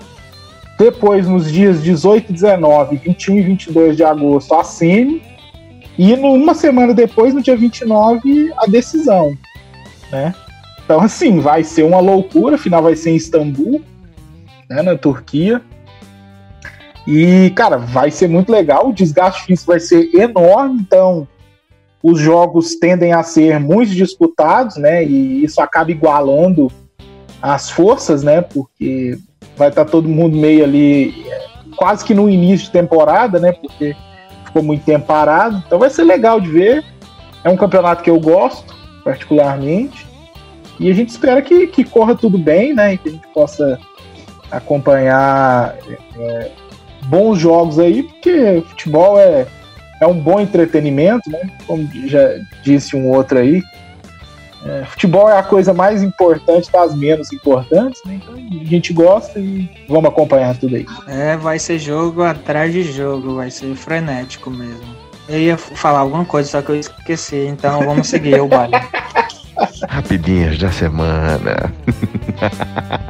[0.79, 5.23] Depois, nos dias 18, 19, 21 e 22 de agosto, a semi.
[5.97, 9.37] E uma semana depois, no dia 29, a decisão.
[10.11, 10.35] Né?
[10.85, 12.59] Então, assim, vai ser uma loucura.
[12.59, 13.81] Final vai ser em Istambul,
[14.69, 15.63] né, na Turquia.
[17.07, 18.89] E, cara, vai ser muito legal.
[18.89, 20.81] O desgaste físico vai ser enorme.
[20.81, 21.29] Então,
[22.05, 25.03] os jogos tendem a ser muito disputados, né?
[25.03, 26.71] E isso acaba igualando
[27.41, 28.43] as forças, né?
[28.43, 29.17] Porque
[29.57, 31.15] vai estar tá todo mundo meio ali,
[31.79, 33.53] quase que no início de temporada, né?
[33.53, 33.97] Porque
[34.45, 35.63] ficou muito tempo parado.
[35.67, 36.85] Então vai ser legal de ver.
[37.43, 40.07] É um campeonato que eu gosto, particularmente.
[40.79, 42.93] E a gente espera que, que corra tudo bem, né?
[42.93, 43.79] E que a gente possa
[44.51, 45.75] acompanhar
[46.19, 46.51] é,
[47.07, 49.47] bons jogos aí, porque futebol é,
[50.01, 51.41] é um bom entretenimento, né?
[51.67, 53.63] Como já disse um outro aí,
[54.65, 58.19] é, futebol é a coisa mais importante das menos importantes, né?
[58.23, 60.87] Então a gente gosta e vamos acompanhar tudo aí.
[61.07, 64.97] É, vai ser jogo atrás de jogo, vai ser frenético mesmo.
[65.29, 68.75] Eu ia falar alguma coisa, só que eu esqueci, então vamos seguir o baile.
[69.89, 71.73] Rapidinhas da semana.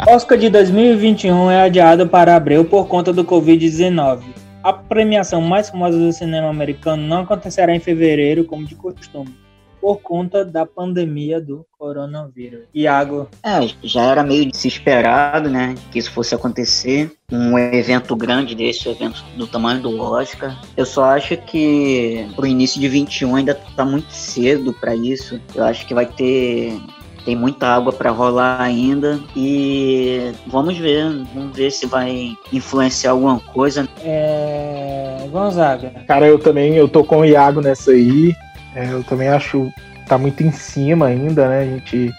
[0.09, 4.23] Oscar de 2021 é adiado para abril por conta do Covid-19.
[4.65, 9.45] A premiação mais famosa do cinema americano não acontecerá em fevereiro, como de costume
[9.79, 12.63] por conta da pandemia do coronavírus.
[12.75, 13.29] Iago.
[13.43, 17.13] É, já era meio de se esperado, né, que isso fosse acontecer.
[17.31, 20.59] Um evento grande desse, um evento do tamanho do Oscar.
[20.75, 25.39] Eu só acho que pro início de 21 ainda tá muito cedo para isso.
[25.55, 26.81] Eu acho que vai ter
[27.25, 33.41] tem muita água para rolar ainda e vamos ver, vamos ver se vai influenciar alguma
[33.41, 33.89] coisa.
[34.03, 35.27] É...
[35.31, 35.91] Gonzaga.
[36.07, 38.35] Cara, eu também eu tô com o Iago nessa aí.
[38.75, 39.73] É, eu também acho
[40.07, 41.61] tá muito em cima ainda, né?
[41.61, 42.13] A gente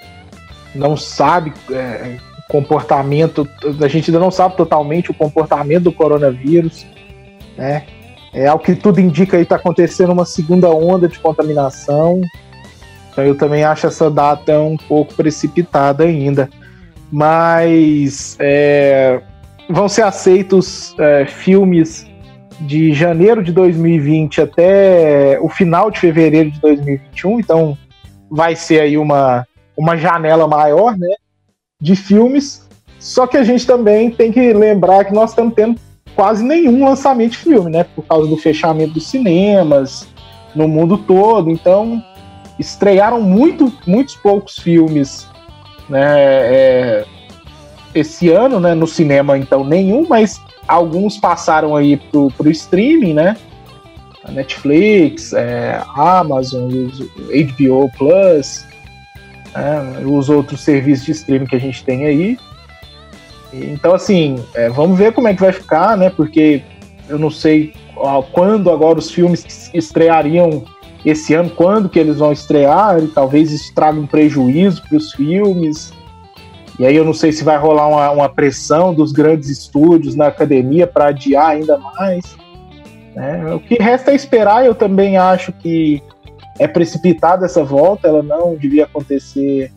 [0.74, 3.48] não sabe é, o comportamento,
[3.82, 6.86] a gente ainda não sabe totalmente o comportamento do coronavírus,
[7.58, 7.86] né?
[8.34, 12.20] É ao que tudo indica aí está acontecendo uma segunda onda de contaminação.
[13.15, 16.49] Então eu também acho essa data um pouco precipitada ainda.
[17.10, 19.21] Mas é,
[19.69, 22.06] vão ser aceitos é, filmes
[22.60, 27.78] de janeiro de 2020 até o final de fevereiro de 2021, então
[28.30, 29.47] vai ser aí uma,
[29.78, 31.15] uma janela maior, né,
[31.80, 32.67] de filmes.
[32.99, 35.80] Só que a gente também tem que lembrar que nós estamos tendo
[36.15, 40.06] quase nenhum lançamento de filme, né, por causa do fechamento dos cinemas
[40.54, 41.49] no mundo todo.
[41.49, 42.04] Então
[42.60, 45.28] estrearam muito, muitos poucos filmes,
[45.89, 47.06] né, é,
[47.94, 53.38] esse ano, né, no cinema então nenhum, mas alguns passaram aí pro, pro streaming, né?
[54.24, 58.65] A Netflix, é, Amazon, HBO Plus,
[59.54, 62.38] é, os outros serviços de streaming que a gente tem aí.
[63.54, 66.10] Então, assim, é, vamos ver como é que vai ficar, né?
[66.10, 66.63] Porque
[67.08, 67.74] eu não sei
[68.34, 70.65] quando agora os filmes estreariam
[71.06, 75.13] esse ano, quando que eles vão estrear, e talvez isso traga um prejuízo para os
[75.13, 75.94] filmes.
[76.80, 80.28] E aí eu não sei se vai rolar uma, uma pressão dos grandes estúdios na
[80.28, 82.36] academia para adiar ainda mais.
[83.15, 83.54] Né?
[83.54, 84.65] O que resta é esperar.
[84.65, 86.02] Eu também acho que
[86.60, 88.08] é precipitada essa volta.
[88.08, 89.72] Ela não devia acontecer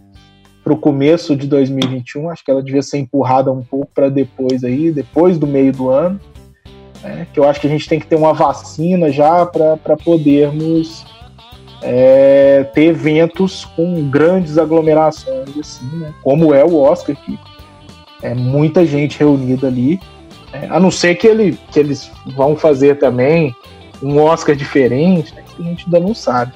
[0.64, 2.30] para o começo de 2021.
[2.30, 5.90] Acho que ela devia ser empurrada um pouco para depois aí, depois do meio do
[5.90, 6.18] ano.
[7.02, 7.26] Né?
[7.32, 11.06] Que eu acho que a gente tem que ter uma vacina já para podermos
[11.82, 16.12] é, ter eventos com grandes aglomerações, assim, né?
[16.22, 17.38] Como é o Oscar, que
[18.22, 20.00] é muita gente reunida ali.
[20.52, 23.54] É, a não ser que, ele, que eles vão fazer também
[24.02, 26.52] um Oscar diferente, né, que a gente ainda não sabe.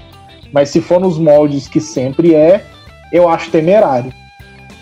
[0.52, 2.64] Mas se for nos moldes que sempre é,
[3.12, 4.12] eu acho temerário.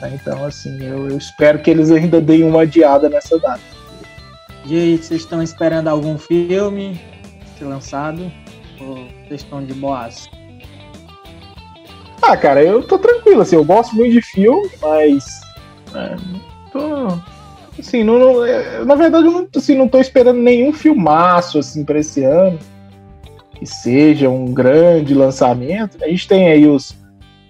[0.01, 0.19] Né?
[0.21, 3.61] Então, assim, eu, eu, espero que eles ainda deem uma adiada nessa data.
[4.65, 7.01] E aí, vocês estão esperando algum filme
[7.59, 8.31] ser lançado?
[8.81, 10.29] Ou vocês estão de boas?
[12.21, 15.25] Ah, cara, eu tô tranquilo, assim, eu gosto muito de filme, mas.
[15.95, 16.17] É,
[16.73, 17.07] tô.
[17.79, 21.85] Assim, não, não, é, na verdade, eu não, assim, não tô esperando nenhum filmaço, assim,
[21.85, 22.59] pra esse ano.
[23.55, 26.03] Que seja um grande lançamento.
[26.03, 26.97] A gente tem aí os,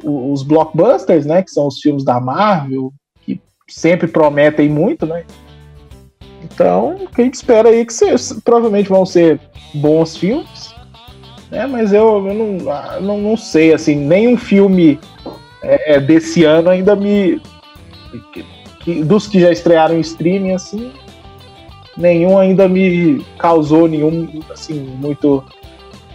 [0.04, 1.42] os blockbusters, né?
[1.42, 2.92] Que são os filmes da Marvel,
[3.24, 5.24] que sempre prometem muito, né?
[6.42, 7.94] Então, o que a gente espera aí é que
[8.44, 9.40] provavelmente vão ser
[9.74, 10.69] bons filmes,
[11.50, 11.66] né?
[11.66, 14.98] Mas eu, eu não, ah, não, não, sei, assim, nenhum filme
[15.62, 17.40] é, desse ano ainda me.
[18.32, 18.44] Que,
[18.80, 20.92] que, dos que já estrearam em streaming, assim,
[21.96, 25.44] nenhum ainda me causou nenhum, assim, muito,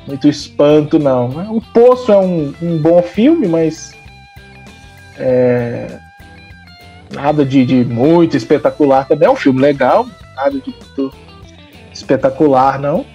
[0.07, 1.55] muito espanto, não.
[1.55, 3.93] O Poço é um, um bom filme, mas.
[5.17, 5.99] É,
[7.11, 9.27] nada de, de muito espetacular também.
[9.27, 11.13] É um filme legal, nada de muito
[11.93, 13.05] espetacular, não.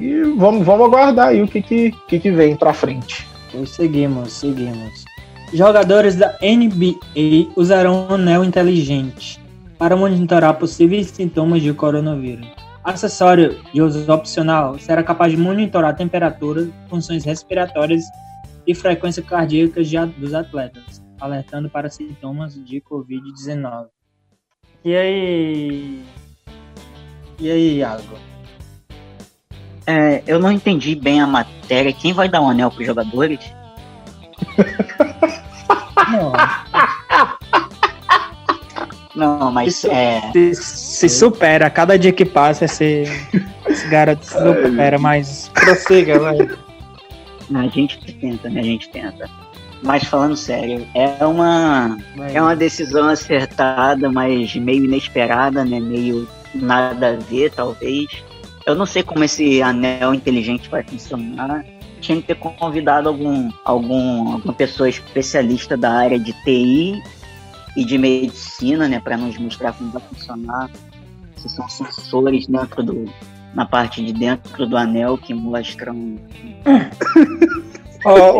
[0.00, 3.28] E vamos, vamos aguardar aí o que, que, que, que vem pra frente.
[3.66, 5.04] Seguimos, seguimos.
[5.52, 9.38] Jogadores da NBA usarão um anel inteligente
[9.76, 12.48] para monitorar possíveis sintomas de coronavírus.
[12.82, 18.04] Acessório de uso opcional será capaz de monitorar a temperatura, funções respiratórias
[18.66, 19.82] e frequência cardíaca
[20.16, 23.88] dos atletas, alertando para sintomas de Covid-19.
[24.82, 26.02] E aí?
[27.38, 28.29] E aí, Iago?
[29.86, 31.92] É, eu não entendi bem a matéria.
[31.92, 33.40] Quem vai dar um anel para os jogadores?
[36.10, 36.32] não.
[39.14, 40.30] Não, mas se, é.
[40.32, 43.04] Se, se, supera, cada dia que passa esse,
[43.68, 46.38] esse garoto se supera, mas prossiga, vai.
[47.52, 48.60] A gente tenta, né?
[48.60, 49.28] A gente tenta.
[49.82, 51.98] Mas falando sério, é uma,
[52.32, 55.80] é uma decisão acertada, mas meio inesperada, né?
[55.80, 58.22] Meio nada a ver, talvez.
[58.66, 61.64] Eu não sei como esse anel inteligente vai funcionar.
[62.00, 67.02] Tinha que ter convidado algum, algum, alguma pessoa especialista da área de TI
[67.76, 70.70] e de medicina, né, para nos mostrar como vai funcionar.
[71.36, 73.10] Se são sensores dentro do,
[73.54, 76.16] na parte de dentro do anel que mostram.
[78.04, 78.38] oh,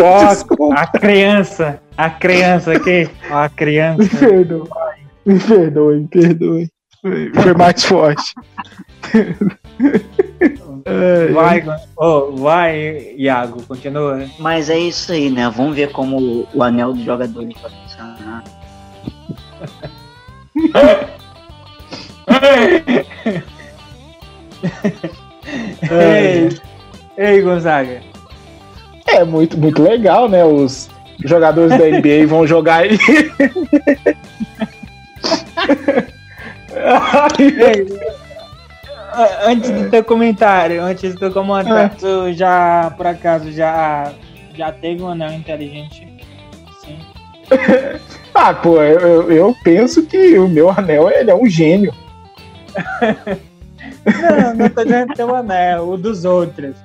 [0.59, 4.03] oh, a criança, a criança aqui, a criança.
[4.03, 4.69] Me perdoe,
[5.27, 6.71] me perdoe, me perdoe.
[7.43, 8.35] Foi mais forte.
[11.33, 11.65] vai,
[11.97, 14.27] oh, vai, Iago, continua.
[14.39, 15.51] Mas é isso aí, né?
[15.55, 18.45] Vamos ver como o anel dos jogadores vai funcionar.
[25.91, 26.59] ei,
[27.17, 28.03] ei, Gonzaga.
[29.07, 30.45] É muito, muito legal, né?
[30.45, 30.89] Os
[31.25, 32.99] jogadores da NBA vão jogar aí.
[39.45, 41.89] Antes do teu comentário, antes do comentário, é.
[41.89, 44.13] tu já, por acaso, já,
[44.55, 46.07] já teve um anel inteligente?
[46.85, 46.99] Sim.
[48.35, 51.93] ah, pô, eu, eu penso que o meu anel ele é um gênio.
[54.05, 56.77] não, não tô dizendo teu anel, o dos outros.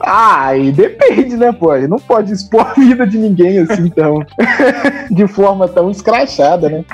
[0.00, 1.74] Ah, e depende, né, pô?
[1.74, 4.20] Ele não pode expor a vida de ninguém assim, tão.
[5.10, 6.84] de forma tão escrachada, né?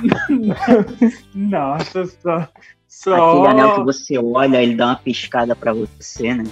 [1.35, 2.49] Nossa, só.
[3.03, 3.31] Só...
[3.31, 6.45] Aquele anel que você olha, ele dá uma piscada pra você, né?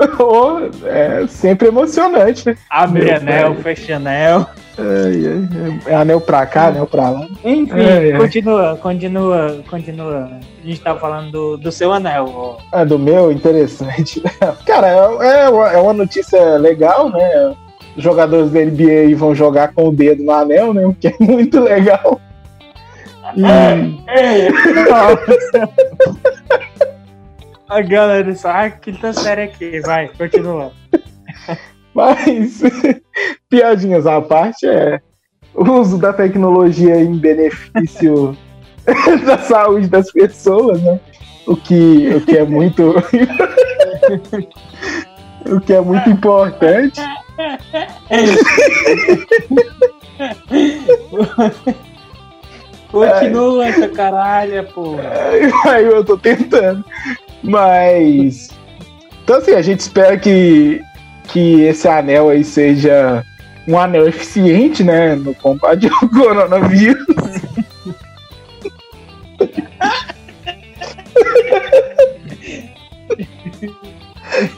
[0.18, 2.56] oh, é sempre emocionante, né?
[2.70, 4.46] Abre anel, fecha anel.
[4.78, 7.28] É, é, é, anel pra cá, anel pra lá.
[7.44, 10.30] Enfim, é, continua, continua, continua.
[10.64, 12.58] A gente tava falando do, do seu anel.
[12.72, 13.30] Ah, do meu?
[13.30, 14.22] Interessante.
[14.64, 14.88] Cara,
[15.20, 17.54] é, é uma notícia legal, né?
[17.94, 20.86] Os jogadores da NBA vão jogar com o dedo no anel, né?
[20.86, 22.18] O que é muito legal.
[23.36, 23.44] E...
[23.44, 24.48] É,
[27.68, 30.72] A galera só, ah, quinta série aqui, vai, continua.
[31.94, 32.60] Mas,
[33.48, 35.00] piadinhas à parte, é
[35.54, 38.36] o uso da tecnologia em benefício
[39.24, 41.00] da saúde das pessoas, né?
[41.46, 42.94] O que, o que é muito.
[45.46, 47.00] o que é muito importante.
[52.90, 55.02] Continua essa caralha, porra.
[55.66, 56.84] Aí eu tô tentando.
[57.42, 58.50] Mas.
[59.22, 60.80] Então, assim, a gente espera que,
[61.28, 63.24] que esse anel aí seja
[63.68, 65.14] um anel eficiente, né?
[65.14, 67.06] No combate ao coronavírus.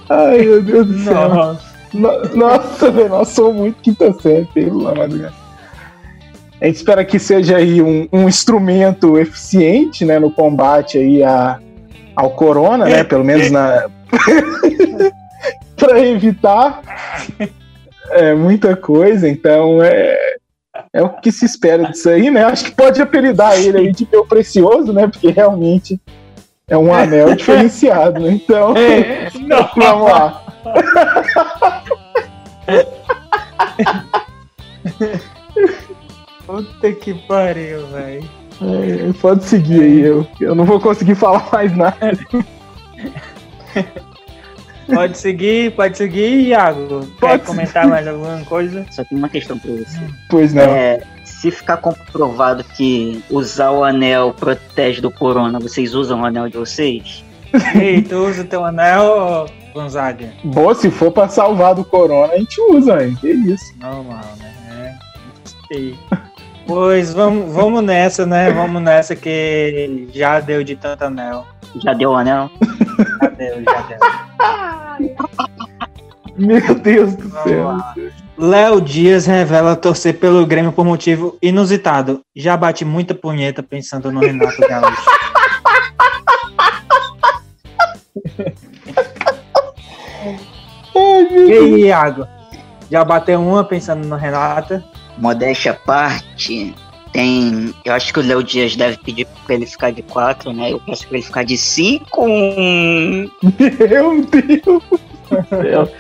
[0.09, 1.29] Ai, meu Deus do céu.
[1.29, 5.42] Nossa, Nossa velho, nós somos muito quinta série, pelo amor de Deus.
[6.63, 11.59] A gente espera que seja aí um, um instrumento eficiente, né, no combate aí a,
[12.15, 13.03] ao corona, né?
[13.03, 13.91] Pelo menos na.
[15.77, 16.81] para evitar
[18.11, 20.17] é, muita coisa, então é,
[20.93, 22.45] é o que se espera disso aí, né?
[22.45, 25.09] Acho que pode apelidar ele aí de meu precioso, né?
[25.09, 26.01] Porque realmente
[26.69, 28.31] é um anel diferenciado, né?
[28.31, 29.29] Então, é,
[29.75, 30.45] vamos lá.
[36.47, 38.29] Puta que pariu, velho.
[38.61, 42.19] É, pode seguir aí, eu, eu não vou conseguir falar mais nada.
[44.93, 47.07] Pode seguir, pode seguir, Iago.
[47.19, 48.85] Pode Quer comentar mais alguma coisa?
[48.91, 49.99] Só tem uma questão pra você.
[50.29, 50.63] Pois não.
[50.63, 56.49] É, se ficar comprovado que usar o anel protege do corona, vocês usam o anel
[56.49, 57.25] de vocês?
[57.75, 60.33] Ei, tu usa o teu anel, Gonzaga?
[60.45, 63.17] Bom, se for pra salvar do corona, a gente usa, hein?
[63.21, 63.75] Que isso.
[63.79, 64.55] Normal, né?
[64.71, 64.95] É,
[65.43, 65.99] gostei.
[66.67, 68.51] Pois vamos, vamos nessa, né?
[68.51, 71.47] Vamos nessa que já deu de tanto anel.
[71.83, 72.51] Já deu o anel?
[73.21, 73.99] Já deu, já deu.
[76.37, 77.77] Meu Deus do Vamos céu.
[78.39, 82.23] Léo Dias revela torcer pelo Grêmio por motivo inusitado.
[82.35, 85.03] Já bate muita punheta pensando no Renato Gaúcho.
[91.47, 92.27] E aí, Iago?
[92.91, 94.83] Já bateu uma pensando no Renato?
[95.23, 96.75] Modéstia à parte,
[97.13, 97.73] tem.
[97.85, 100.73] Eu acho que o Léo Dias deve pedir pra ele ficar de 4, né?
[100.73, 102.27] Eu peço pra ele ficar de 5.
[102.29, 104.83] Meu Deus.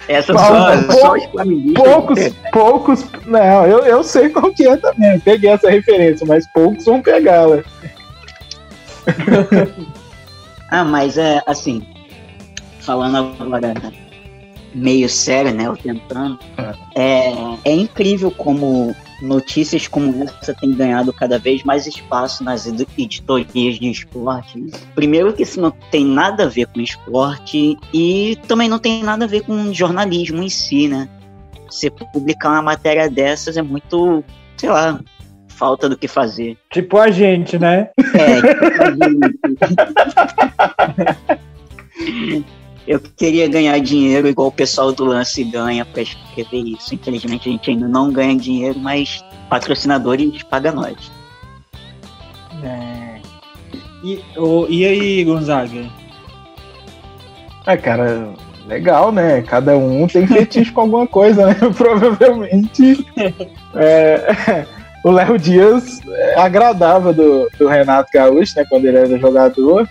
[0.09, 1.85] Essas Não, são pou- só os flamenguistas.
[1.85, 3.07] Poucos, poucos.
[3.25, 5.21] Não, eu, eu sei qual que é também.
[5.21, 7.63] Peguei essa referência, mas poucos vão pegá-la.
[10.75, 11.83] Ah, mas é assim.
[12.81, 13.75] Falando agora
[14.75, 15.67] meio sério, né?
[15.67, 16.39] Eu tentando.
[16.95, 17.31] É,
[17.63, 23.79] é incrível como notícias como essa têm ganhado cada vez mais espaço nas ed- editorias
[23.79, 24.63] de esporte.
[24.95, 29.25] Primeiro que isso não tem nada a ver com esporte e também não tem nada
[29.25, 31.09] a ver com jornalismo em si, né?
[31.71, 34.23] Você publicar uma matéria dessas é muito,
[34.57, 35.01] sei lá,
[35.49, 36.59] falta do que fazer.
[36.71, 37.91] Tipo a gente, né?
[38.15, 38.43] É,
[42.87, 46.95] eu queria ganhar dinheiro igual o pessoal do lance ganha para escrever isso.
[46.95, 51.11] Infelizmente a gente ainda não ganha dinheiro, mas patrocinadores pagam nós.
[52.65, 53.21] É.
[54.03, 54.21] E,
[54.69, 55.87] e aí, Gonzaga?
[57.67, 58.35] É, cara,
[58.67, 59.43] legal, né?
[59.43, 61.55] Cada um tem fetiche com alguma coisa, né?
[61.77, 63.07] Provavelmente
[63.75, 64.67] é,
[65.05, 68.65] o Léo Dias é, agradava do, do Renato Gaúcho, né?
[68.69, 69.89] Quando ele era jogador.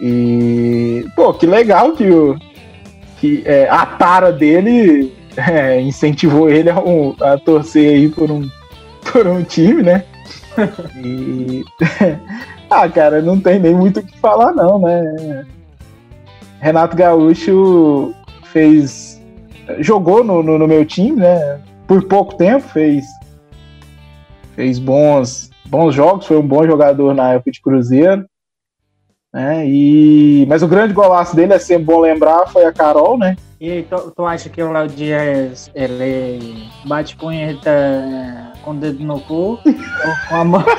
[0.00, 2.36] E, pô, que legal que, o,
[3.18, 8.48] que é, a tara dele é, incentivou ele a, um- a torcer aí por um,
[9.12, 10.04] por um time, né?
[10.96, 11.62] E,
[12.70, 15.44] ah, cara, não tem nem muito o que falar, não, né?
[16.60, 19.20] Renato Gaúcho fez.
[19.78, 21.60] jogou no, no, no meu time, né?
[21.86, 23.04] Por pouco tempo, fez.
[24.54, 28.26] Fez bons, bons jogos, foi um bom jogador na época de Cruzeiro.
[29.32, 29.64] Né?
[29.68, 33.36] E, mas o grande golaço dele, é sempre bom lembrar, foi a Carol, né?
[33.60, 38.74] E aí, tu, tu acha que o Léo Dias ele bate punheta é, com o
[38.74, 40.64] dedo no cu ou com a mão?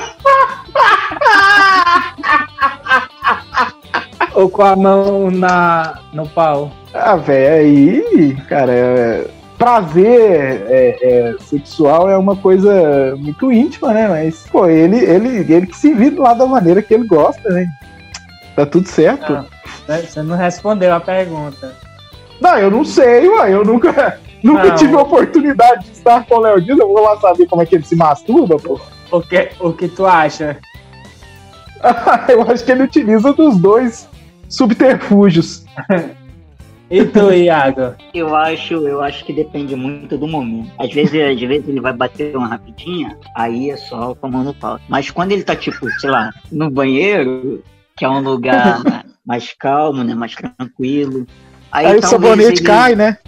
[4.34, 6.70] ou com a mão na, no pau?
[6.92, 14.08] Ah, velho, aí, cara, é- prazer é, é, sexual é uma coisa muito íntima, né?
[14.08, 17.68] Mas, pô, ele, ele, ele que se vira lá da maneira que ele gosta, né?
[18.54, 19.32] Tá tudo certo.
[19.88, 21.74] Não, você não respondeu a pergunta.
[22.40, 24.74] Não, eu não sei, ué, eu nunca, nunca Não.
[24.74, 27.66] tive a oportunidade de estar com o Léo Dias, eu vou lá saber como é
[27.66, 28.80] que ele se masturba, pô.
[29.10, 30.58] O que, o que tu acha?
[32.28, 34.08] eu acho que ele utiliza dos dois
[34.48, 35.64] subterfúgios.
[36.92, 37.94] E tu, Iago?
[38.12, 40.70] Eu acho, eu acho que depende muito do momento.
[40.78, 44.44] Às vezes, às vezes ele vai bater uma rapidinha, aí é só com a mão
[44.44, 44.78] no pau.
[44.90, 47.64] Mas quando ele tá, tipo, sei lá, no banheiro,
[47.96, 48.82] que é um lugar
[49.24, 50.14] mais calmo, né?
[50.14, 51.26] Mais tranquilo.
[51.70, 53.18] Aí, Aí, o sabonete ele- cai, né?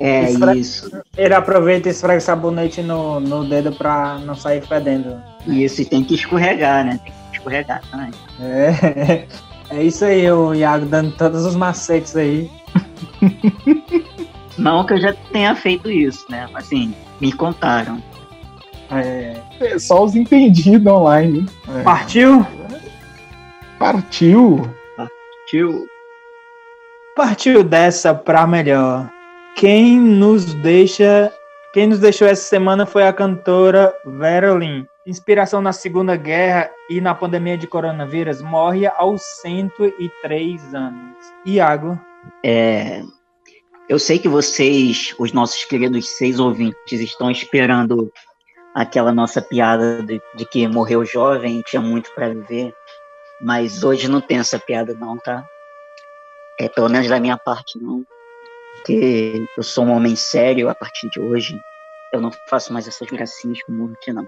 [0.00, 0.90] É Esfre- isso.
[1.16, 5.20] Ele aproveita e esfrega o sabonete no, no dedo pra não sair fedendo.
[5.46, 7.00] Isso, e tem que escorregar, né?
[7.02, 8.10] Tem que escorregar também.
[8.40, 9.26] É,
[9.76, 12.48] é isso aí, o Iago dando todos os macetes aí.
[14.56, 16.48] Não que eu já tenha feito isso, né?
[16.54, 18.02] Assim, me contaram.
[18.90, 21.46] É, É só os entendidos online.
[21.76, 21.82] É.
[21.82, 22.46] partiu?
[23.78, 24.68] Partiu.
[25.46, 25.86] Tio,
[27.14, 29.08] Partiu dessa pra melhor.
[29.54, 31.32] Quem nos deixa.
[31.72, 34.84] Quem nos deixou essa semana foi a cantora Vera Lynn.
[35.06, 41.16] Inspiração na Segunda Guerra e na pandemia de coronavírus, morre aos 103 anos.
[41.46, 41.98] Iago,
[42.44, 43.02] É,
[43.88, 48.12] eu sei que vocês, os nossos queridos seis ouvintes, estão esperando
[48.74, 52.74] aquela nossa piada de, de que morreu jovem e tinha muito para viver,
[53.40, 55.46] mas hoje não tem essa piada não, tá?
[56.60, 58.04] É, pelo menos da minha parte não,
[58.76, 61.58] porque eu sou um homem sério a partir de hoje,
[62.12, 64.26] eu não faço mais essas gracinhas com o não.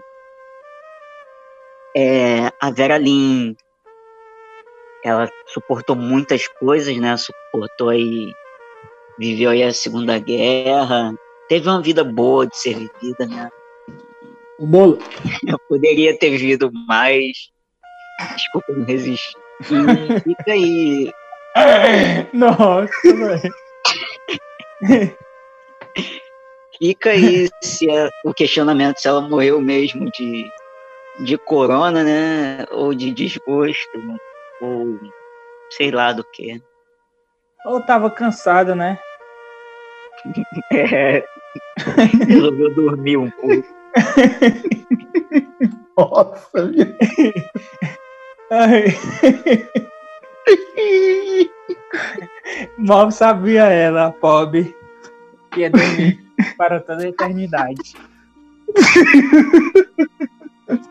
[1.96, 3.54] É, a Vera Lynn,
[5.04, 7.16] ela suportou muitas coisas, né?
[7.16, 8.32] Suportou aí,
[9.18, 11.12] viveu aí a Segunda Guerra,
[11.48, 13.50] teve uma vida boa de ser vivida, né?
[14.58, 14.98] O bolo.
[15.46, 17.50] Eu poderia ter vivido mais.
[18.36, 19.36] Desculpa, não resisti.
[19.60, 21.12] E fica aí.
[22.32, 23.54] Nossa, velho.
[26.78, 30.50] Fica aí se é, o questionamento se ela morreu mesmo de,
[31.24, 32.64] de corona, né?
[32.70, 34.18] Ou de desgosto,
[34.62, 34.98] ou
[35.70, 36.62] sei lá do que.
[37.66, 38.98] Ou tava cansada, né?
[40.72, 41.22] É,
[42.26, 43.68] resolveu dormir um pouco.
[45.98, 46.96] Nossa, minha...
[48.50, 48.84] Ai.
[52.78, 54.74] Mal sabia ela, pobre,
[55.50, 56.20] que ia dormir
[56.58, 57.94] para toda a eternidade.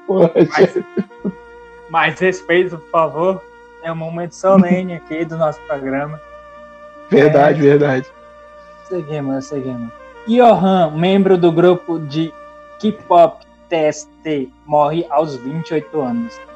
[0.08, 0.86] Poxa.
[1.90, 3.44] Mais respeito, por favor.
[3.84, 6.20] É um momento solene aqui do nosso programa.
[7.10, 8.08] Verdade, verdade.
[8.88, 9.92] Seguimos, seguimos.
[10.28, 12.34] Johan, membro do grupo de
[12.80, 16.49] K-pop TST, morre aos 28 anos.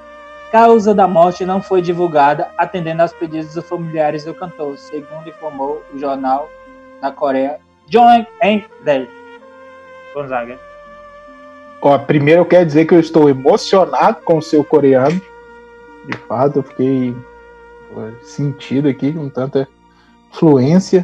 [0.53, 5.81] Causa da morte não foi divulgada, atendendo aos pedidos dos familiares do cantor, segundo informou
[5.91, 6.47] o jornal
[7.01, 9.09] da Coreia Joint and Day.
[10.13, 10.59] Gonzaga.
[11.81, 15.19] Ó, primeiro eu quero dizer que eu estou emocionado com o seu coreano.
[16.05, 17.15] De fato, eu fiquei
[18.21, 19.67] sentido aqui com tanta
[20.33, 21.03] fluência.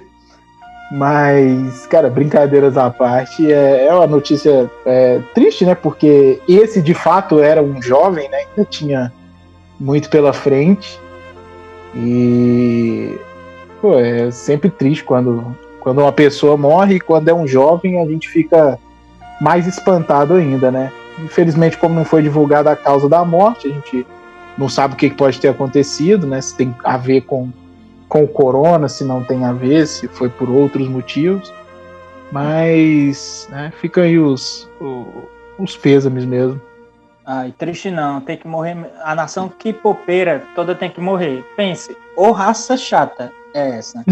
[0.91, 5.74] Mas, cara, brincadeiras à parte, é, é uma notícia é, triste, né?
[5.74, 8.45] Porque esse de fato era um jovem, né?
[8.56, 9.12] Ainda tinha
[9.80, 11.00] muito pela frente.
[11.96, 13.18] E
[13.82, 18.28] pô, é sempre triste quando, quando uma pessoa morre quando é um jovem a gente
[18.30, 18.78] fica
[19.42, 20.92] mais espantado ainda, né?
[21.18, 24.06] Infelizmente, como não foi divulgada a causa da morte, a gente
[24.58, 26.42] não sabe o que pode ter acontecido, né?
[26.42, 27.50] Se tem a ver com,
[28.08, 31.54] com o corona, se não tem a ver, se foi por outros motivos.
[32.32, 34.70] Mas né, fica aí os,
[35.58, 36.62] os pêsames mesmo.
[37.32, 38.76] Ai, triste não, tem que morrer.
[39.04, 41.46] A nação que popeira toda tem que morrer.
[41.56, 44.04] Pense, ô raça chata é essa.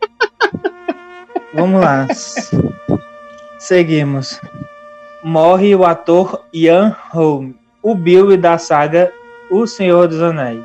[1.52, 2.06] Vamos lá.
[3.58, 4.40] Seguimos.
[5.22, 9.12] Morre o ator Ian Holm, o Bill da saga
[9.50, 10.64] O Senhor dos Anéis.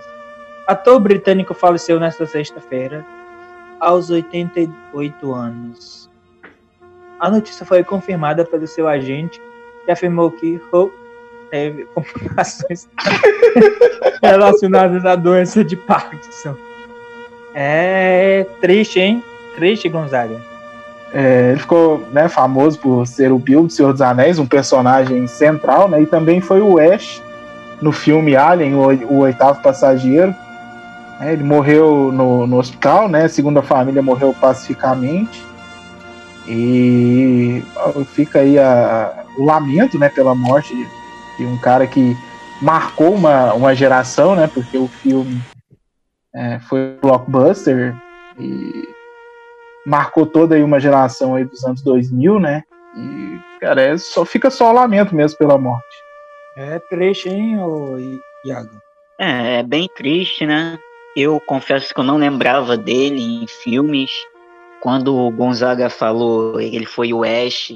[0.68, 3.06] Ator britânico faleceu nesta sexta-feira,
[3.78, 6.10] aos 88 anos.
[7.20, 9.42] A notícia foi confirmada pelo seu agente,
[9.84, 10.99] que afirmou que Holm
[11.50, 12.88] teve complicações
[14.22, 16.56] relacionadas à doença de Parkinson.
[17.54, 19.24] É triste, hein?
[19.56, 20.36] Triste, Gonzaga.
[21.14, 25.26] É, ele ficou né, famoso por ser o Bill do Senhor dos Anéis, um personagem
[25.26, 27.22] central, né, e também foi o Ash
[27.82, 30.34] no filme Alien, o, o oitavo passageiro.
[31.20, 33.28] É, ele morreu no, no hospital, né?
[33.28, 35.46] Segundo a família, morreu pacificamente.
[36.48, 37.62] E
[38.14, 40.74] fica aí a, o lamento, né, pela morte
[41.40, 42.18] de um cara que
[42.62, 44.48] marcou uma, uma geração, né?
[44.54, 45.42] Porque o filme
[46.36, 47.96] é, foi blockbuster
[48.38, 48.90] e
[49.86, 52.64] marcou toda aí uma geração aí dos anos 2000, né?
[52.96, 55.88] E, cara, é só, fica só o lamento mesmo pela morte.
[56.58, 57.98] É triste, hein, ô
[58.46, 58.82] Iago?
[59.18, 60.78] É, é bem triste, né?
[61.16, 64.12] Eu confesso que eu não lembrava dele em filmes.
[64.82, 67.74] Quando o Gonzaga falou ele foi o Ash,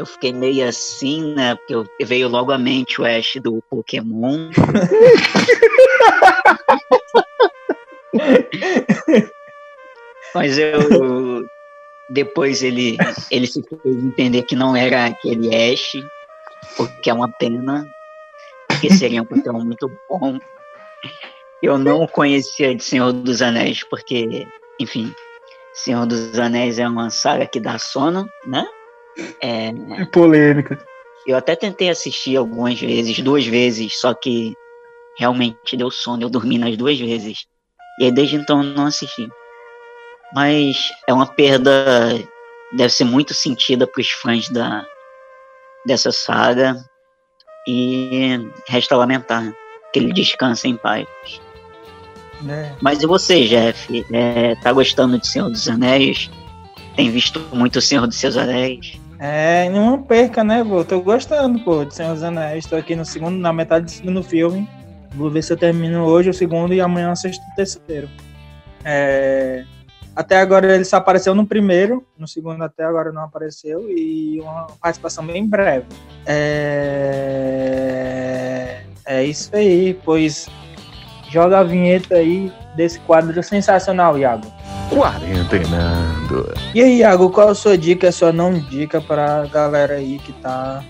[0.00, 1.54] eu fiquei meio assim, né?
[1.54, 4.48] Porque eu, veio logo à mente o Ash do Pokémon.
[10.34, 11.44] Mas eu
[12.08, 12.96] depois ele
[13.30, 15.92] ele se fez entender que não era aquele Ash,
[16.78, 17.86] porque é uma pena,
[18.68, 20.38] porque seria um Pokémon muito bom.
[21.62, 24.48] Eu não conhecia de Senhor dos Anéis, porque,
[24.80, 25.14] enfim,
[25.74, 28.66] Senhor dos Anéis é uma saga que dá sono, né?
[29.42, 30.78] É, É polêmica.
[31.26, 34.54] eu até tentei assistir algumas vezes, duas vezes, só que
[35.18, 37.46] realmente deu sono, eu dormi nas duas vezes.
[37.98, 39.28] E aí desde então eu não assisti.
[40.34, 41.72] Mas é uma perda,
[42.72, 44.86] deve ser muito sentida para os fãs da,
[45.86, 46.76] dessa saga.
[47.68, 49.52] E resta lamentar
[49.92, 51.06] que ele descanse em paz.
[52.48, 52.72] É.
[52.80, 54.06] Mas e você, Jeff?
[54.10, 56.30] É, tá gostando de Senhor dos Anéis?
[57.00, 59.00] Tem visto muito o Senhor dos Seus Anéis?
[59.18, 60.84] É, não perca, né, pô?
[60.84, 62.66] Tô gostando, pô, de Senhor dos Anéis.
[62.66, 64.68] Tô aqui no segundo, na metade do segundo filme.
[65.14, 68.06] Vou ver se eu termino hoje o segundo e amanhã assisto o terceiro.
[68.84, 69.64] É,
[70.14, 74.66] Até agora ele só apareceu no primeiro, no segundo até agora não apareceu, e uma
[74.78, 75.86] participação bem breve.
[76.26, 77.40] É,
[79.06, 80.50] É isso aí, pois
[81.30, 84.59] joga a vinheta aí desse quadro sensacional, Iago.
[84.90, 86.52] Quarentenando.
[86.74, 90.32] E aí, Iago, qual a sua dica, a sua não dica pra galera aí que
[90.32, 90.84] tá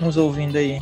[0.00, 0.80] nos ouvindo aí?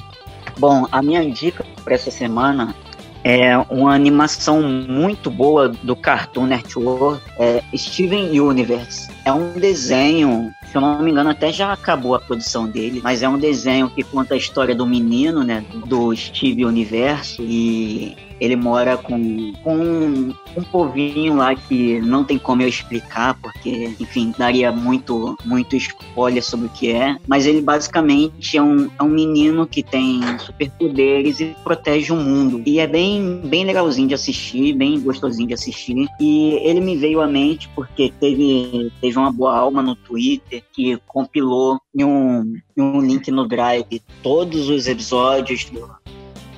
[0.59, 2.75] Bom, a minha dica para essa semana
[3.23, 9.11] é uma animação muito boa do Cartoon Network, é Steven Universe.
[9.25, 13.23] É um desenho, se eu não me engano, até já acabou a produção dele, mas
[13.23, 18.57] é um desenho que conta a história do menino, né, do Steve Universo e ele
[18.57, 24.35] mora com, com um, um povinho lá que não tem como eu explicar, porque, enfim,
[24.37, 27.17] daria muito, muito spoiler sobre o que é.
[27.27, 32.63] Mas ele basicamente é um, é um menino que tem superpoderes e protege o mundo.
[32.67, 36.07] E é bem, bem legalzinho de assistir, bem gostosinho de assistir.
[36.21, 40.97] E ele me veio à mente porque teve, teve uma boa alma no Twitter que
[41.07, 45.91] compilou em um, em um link no Drive todos os episódios do,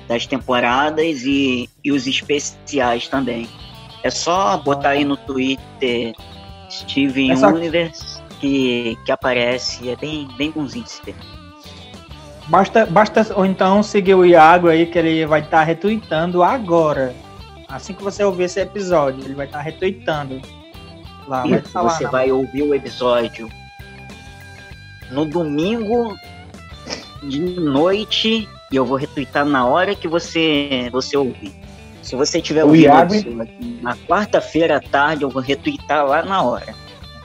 [0.07, 3.47] das temporadas e, e os especiais também.
[4.03, 6.13] É só botar aí no Twitter
[6.69, 7.47] Steven Essa...
[7.47, 11.15] Universe que, que aparece, é bem, bem bonzinho de se ver.
[12.47, 17.13] Basta, basta ou então seguir o Iago aí, que ele vai estar tá retweetando agora.
[17.67, 20.41] Assim que você ouvir esse episódio, ele vai estar tá retweetando.
[21.27, 22.11] Lá, Isso, vai falar, você não.
[22.11, 23.47] vai ouvir o episódio
[25.11, 26.17] no domingo
[27.23, 31.51] de noite e eu vou retweetar na hora que você, você ouvir.
[32.01, 33.13] Se você tiver ouvindo Iago...
[33.81, 36.73] na quarta-feira à tarde, eu vou retweetar lá na hora.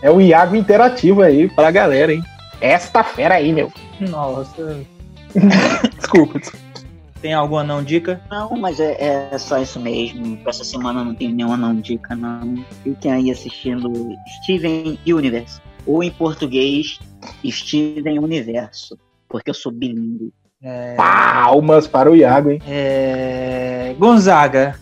[0.03, 2.23] É o Iago interativo aí pra galera, hein?
[2.61, 3.73] Esta fera aí, meu.
[4.01, 4.81] Nossa.
[5.97, 6.65] desculpa, desculpa.
[7.21, 8.21] Tem alguma não dica?
[8.31, 10.37] Não, mas é, é, só isso mesmo.
[10.39, 12.63] Pra essa semana não tem nenhuma não dica, não.
[12.83, 13.91] Fiquem aí assistindo
[14.43, 15.59] Steven Universe.
[15.87, 16.99] Ou em português,
[17.45, 18.99] Steven Universo.
[19.29, 20.33] Porque eu sou bilíngue.
[20.63, 20.95] É...
[20.95, 22.63] Palmas para o Iago, hein?
[22.67, 23.95] É...
[23.99, 24.79] Gonzaga,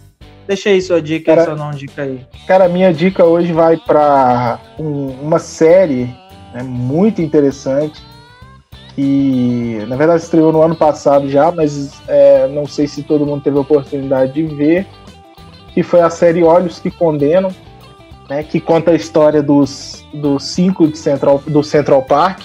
[0.46, 2.24] deixa aí sua dica cara, sua não dica aí.
[2.46, 6.04] Cara, minha dica hoje vai para um, uma série
[6.54, 8.02] né, muito interessante
[8.94, 13.42] que na verdade estreou no ano passado já, mas é, não sei se todo mundo
[13.42, 14.86] teve a oportunidade de ver,
[15.72, 17.50] que foi a série Olhos que Condenam,
[18.28, 22.40] né, que conta a história dos, dos cinco de Central, do Central Park,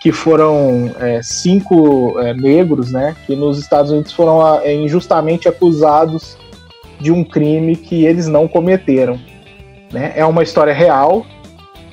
[0.00, 6.38] que foram é, cinco é, negros, né, que nos Estados Unidos foram é, injustamente acusados
[6.98, 9.20] de um crime que eles não cometeram.
[9.92, 10.12] Né?
[10.16, 11.26] É uma história real,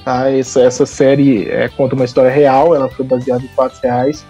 [0.06, 0.32] tá?
[0.32, 4.26] Essa, essa série é, conta uma história real, ela foi baseada em fatos reais.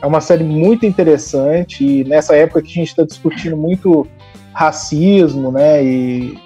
[0.00, 4.06] É uma série muito interessante e nessa época que a gente está discutindo muito
[4.52, 6.38] racismo, né, e,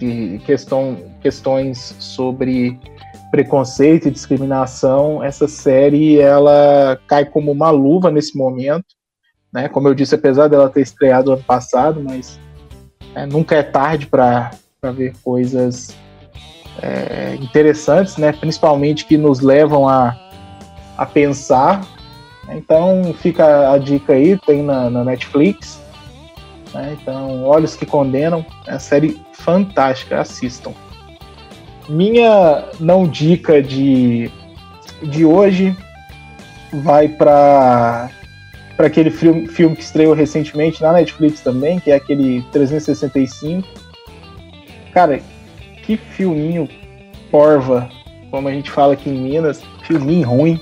[0.00, 0.96] e questão,
[1.26, 2.78] questões sobre
[3.32, 8.86] preconceito e discriminação, essa série ela cai como uma luva nesse momento,
[9.52, 9.68] né?
[9.68, 12.38] Como eu disse, apesar dela ter estreado ano passado, mas
[13.12, 14.52] é, nunca é tarde para
[14.94, 15.96] ver coisas
[16.80, 18.30] é, interessantes, né?
[18.32, 20.16] Principalmente que nos levam a,
[20.96, 21.84] a pensar.
[22.50, 25.82] Então fica a dica aí, tem na, na Netflix.
[26.72, 26.96] Né?
[27.02, 30.72] Então, Olhos que Condenam, é uma série fantástica, assistam.
[31.88, 34.30] Minha não dica de,
[35.02, 35.76] de hoje
[36.72, 38.10] vai para
[38.76, 43.66] para aquele filme, filme que estreou recentemente na Netflix também, que é aquele 365.
[44.92, 45.18] Cara,
[45.82, 46.68] que filminho
[47.30, 47.88] porva,
[48.30, 50.60] como a gente fala aqui em Minas, filminho ruim.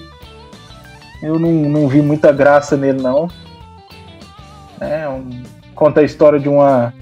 [1.21, 3.29] Eu não, não vi muita graça nele não.
[4.81, 5.43] É, um,
[5.75, 6.93] conta a história de uma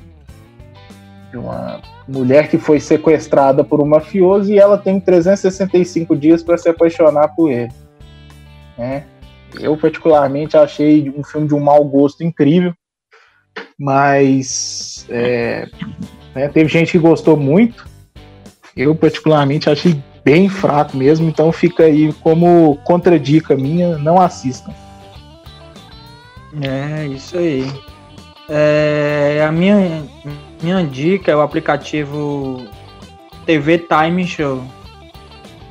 [1.30, 1.80] de uma
[2.12, 7.28] mulher que foi sequestrada por um mafioso e ela tem 365 dias para se apaixonar
[7.28, 7.72] por ele.
[8.76, 9.04] Né?
[9.58, 12.74] Eu, particularmente, achei um filme de um mau gosto incrível,
[13.78, 15.66] mas é,
[16.34, 17.86] né, teve gente que gostou muito.
[18.76, 24.72] Eu, particularmente, achei bem fraco mesmo, então fica aí como contradica minha: não assistam.
[26.62, 27.66] É, isso aí.
[28.54, 30.06] É, a minha,
[30.62, 32.68] minha dica é o aplicativo
[33.46, 34.62] TV Time Show.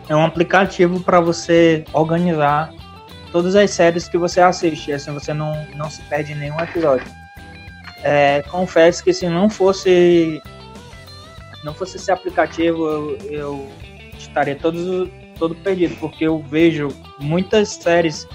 [0.10, 2.74] É um aplicativo para você organizar
[3.32, 7.06] todas as séries que você assiste, assim você não, não se perde nenhum episódio.
[8.02, 10.42] É, confesso que se não fosse
[11.64, 13.68] não fosse esse aplicativo, eu, eu
[14.18, 15.08] estaria todo,
[15.38, 16.88] todo perdido, porque eu vejo
[17.20, 18.28] muitas séries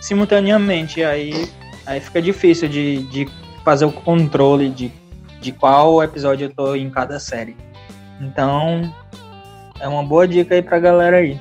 [0.00, 1.48] simultaneamente, aí,
[1.86, 4.92] aí fica difícil de, de fazer o controle de,
[5.40, 7.56] de qual episódio eu tô em cada série.
[8.20, 8.92] Então,
[9.80, 11.40] é uma boa dica aí pra galera aí.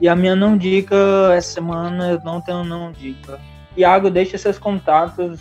[0.00, 0.94] E a minha não dica
[1.34, 3.40] essa semana eu não tenho não dica.
[3.76, 5.40] Iago, deixa seus contatos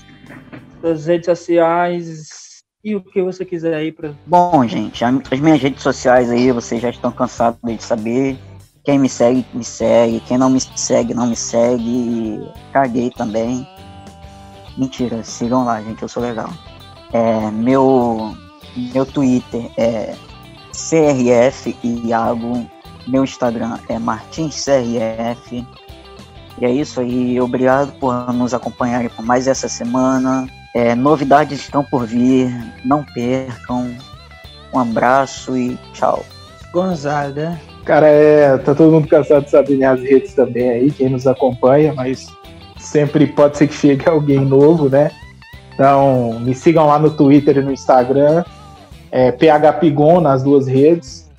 [0.81, 4.13] suas redes sociais e o que você quiser aí para.
[4.25, 8.37] Bom, gente, as minhas redes sociais aí vocês já estão cansados de saber.
[8.83, 10.21] Quem me segue, me segue.
[10.21, 12.39] Quem não me segue, não me segue.
[12.71, 13.67] Caguei também.
[14.77, 16.49] Mentira, sigam lá, gente, eu sou legal.
[17.11, 18.35] É, meu,
[18.75, 20.15] meu Twitter é
[20.71, 22.65] CRF Iago.
[23.07, 25.65] Meu Instagram é MartinsCRF.
[26.59, 27.39] E é isso aí.
[27.39, 30.47] Obrigado por nos acompanharem por mais essa semana.
[30.75, 32.53] É, novidades estão por vir.
[32.85, 33.95] Não percam.
[34.73, 36.23] Um abraço e tchau.
[36.71, 37.59] Gonzaga.
[37.85, 41.93] Cara, é, tá todo mundo cansado de saber minhas redes também aí, quem nos acompanha,
[41.93, 42.27] mas
[42.79, 45.11] sempre pode ser que chegue alguém novo, né?
[45.73, 48.43] Então, me sigam lá no Twitter e no Instagram,
[49.11, 51.29] é phpigon nas duas redes.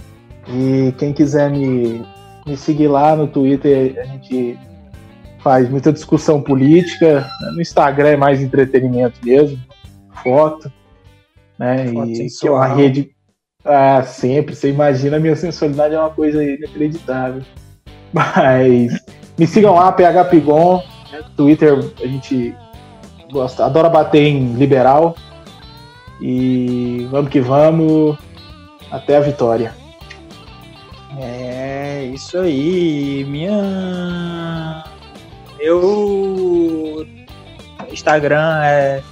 [0.48, 2.04] E quem quiser me,
[2.46, 4.58] me seguir lá no Twitter, a gente
[5.40, 7.28] faz muita discussão política.
[7.52, 9.58] No Instagram é mais entretenimento mesmo,
[10.22, 10.72] foto.
[11.58, 11.88] Né?
[11.88, 13.10] Foto e que é uma rede.
[13.64, 14.54] Ah, sempre.
[14.54, 17.42] Você imagina a minha sensualidade é uma coisa inacreditável.
[18.12, 18.98] Mas
[19.38, 20.82] me sigam lá, phpigon.
[21.12, 21.22] Né?
[21.36, 22.54] Twitter a gente
[23.30, 25.16] gosta, adora bater em liberal.
[26.20, 28.16] E vamos que vamos.
[28.90, 29.74] Até a vitória.
[31.18, 33.24] É isso aí.
[33.28, 34.84] Minha.
[35.58, 37.06] Meu
[37.92, 39.02] Instagram é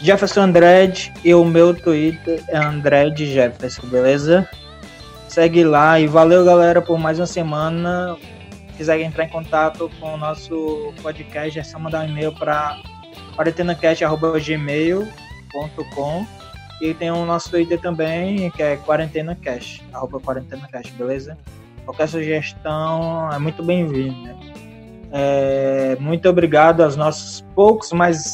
[0.00, 4.48] Jefferson Andrade e o meu Twitter é Andrade Jefferson, beleza?
[5.28, 8.16] Segue lá e valeu, galera, por mais uma semana.
[8.78, 12.78] Se quiser entrar em contato com o nosso podcast, é só mandar um e-mail para
[13.34, 16.26] quarentenacast.gmail.com
[16.80, 21.36] e tem o nosso Twitter também, que é quarentenacast, arroba quarentenacast, beleza?
[21.84, 24.36] Qualquer sugestão é muito bem-vinda.
[25.10, 28.32] É, muito obrigado aos nossos poucos, mas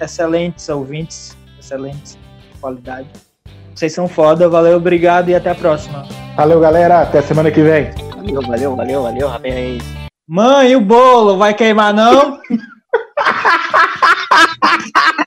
[0.00, 2.18] excelentes ouvintes, excelentes
[2.54, 3.06] de qualidade.
[3.72, 6.08] Vocês são foda, valeu, obrigado e até a próxima.
[6.34, 8.07] Valeu, galera, até semana que vem.
[8.28, 9.82] Valeu, valeu, valeu, valeu, rapaz.
[10.28, 12.38] Mãe, o bolo vai queimar não?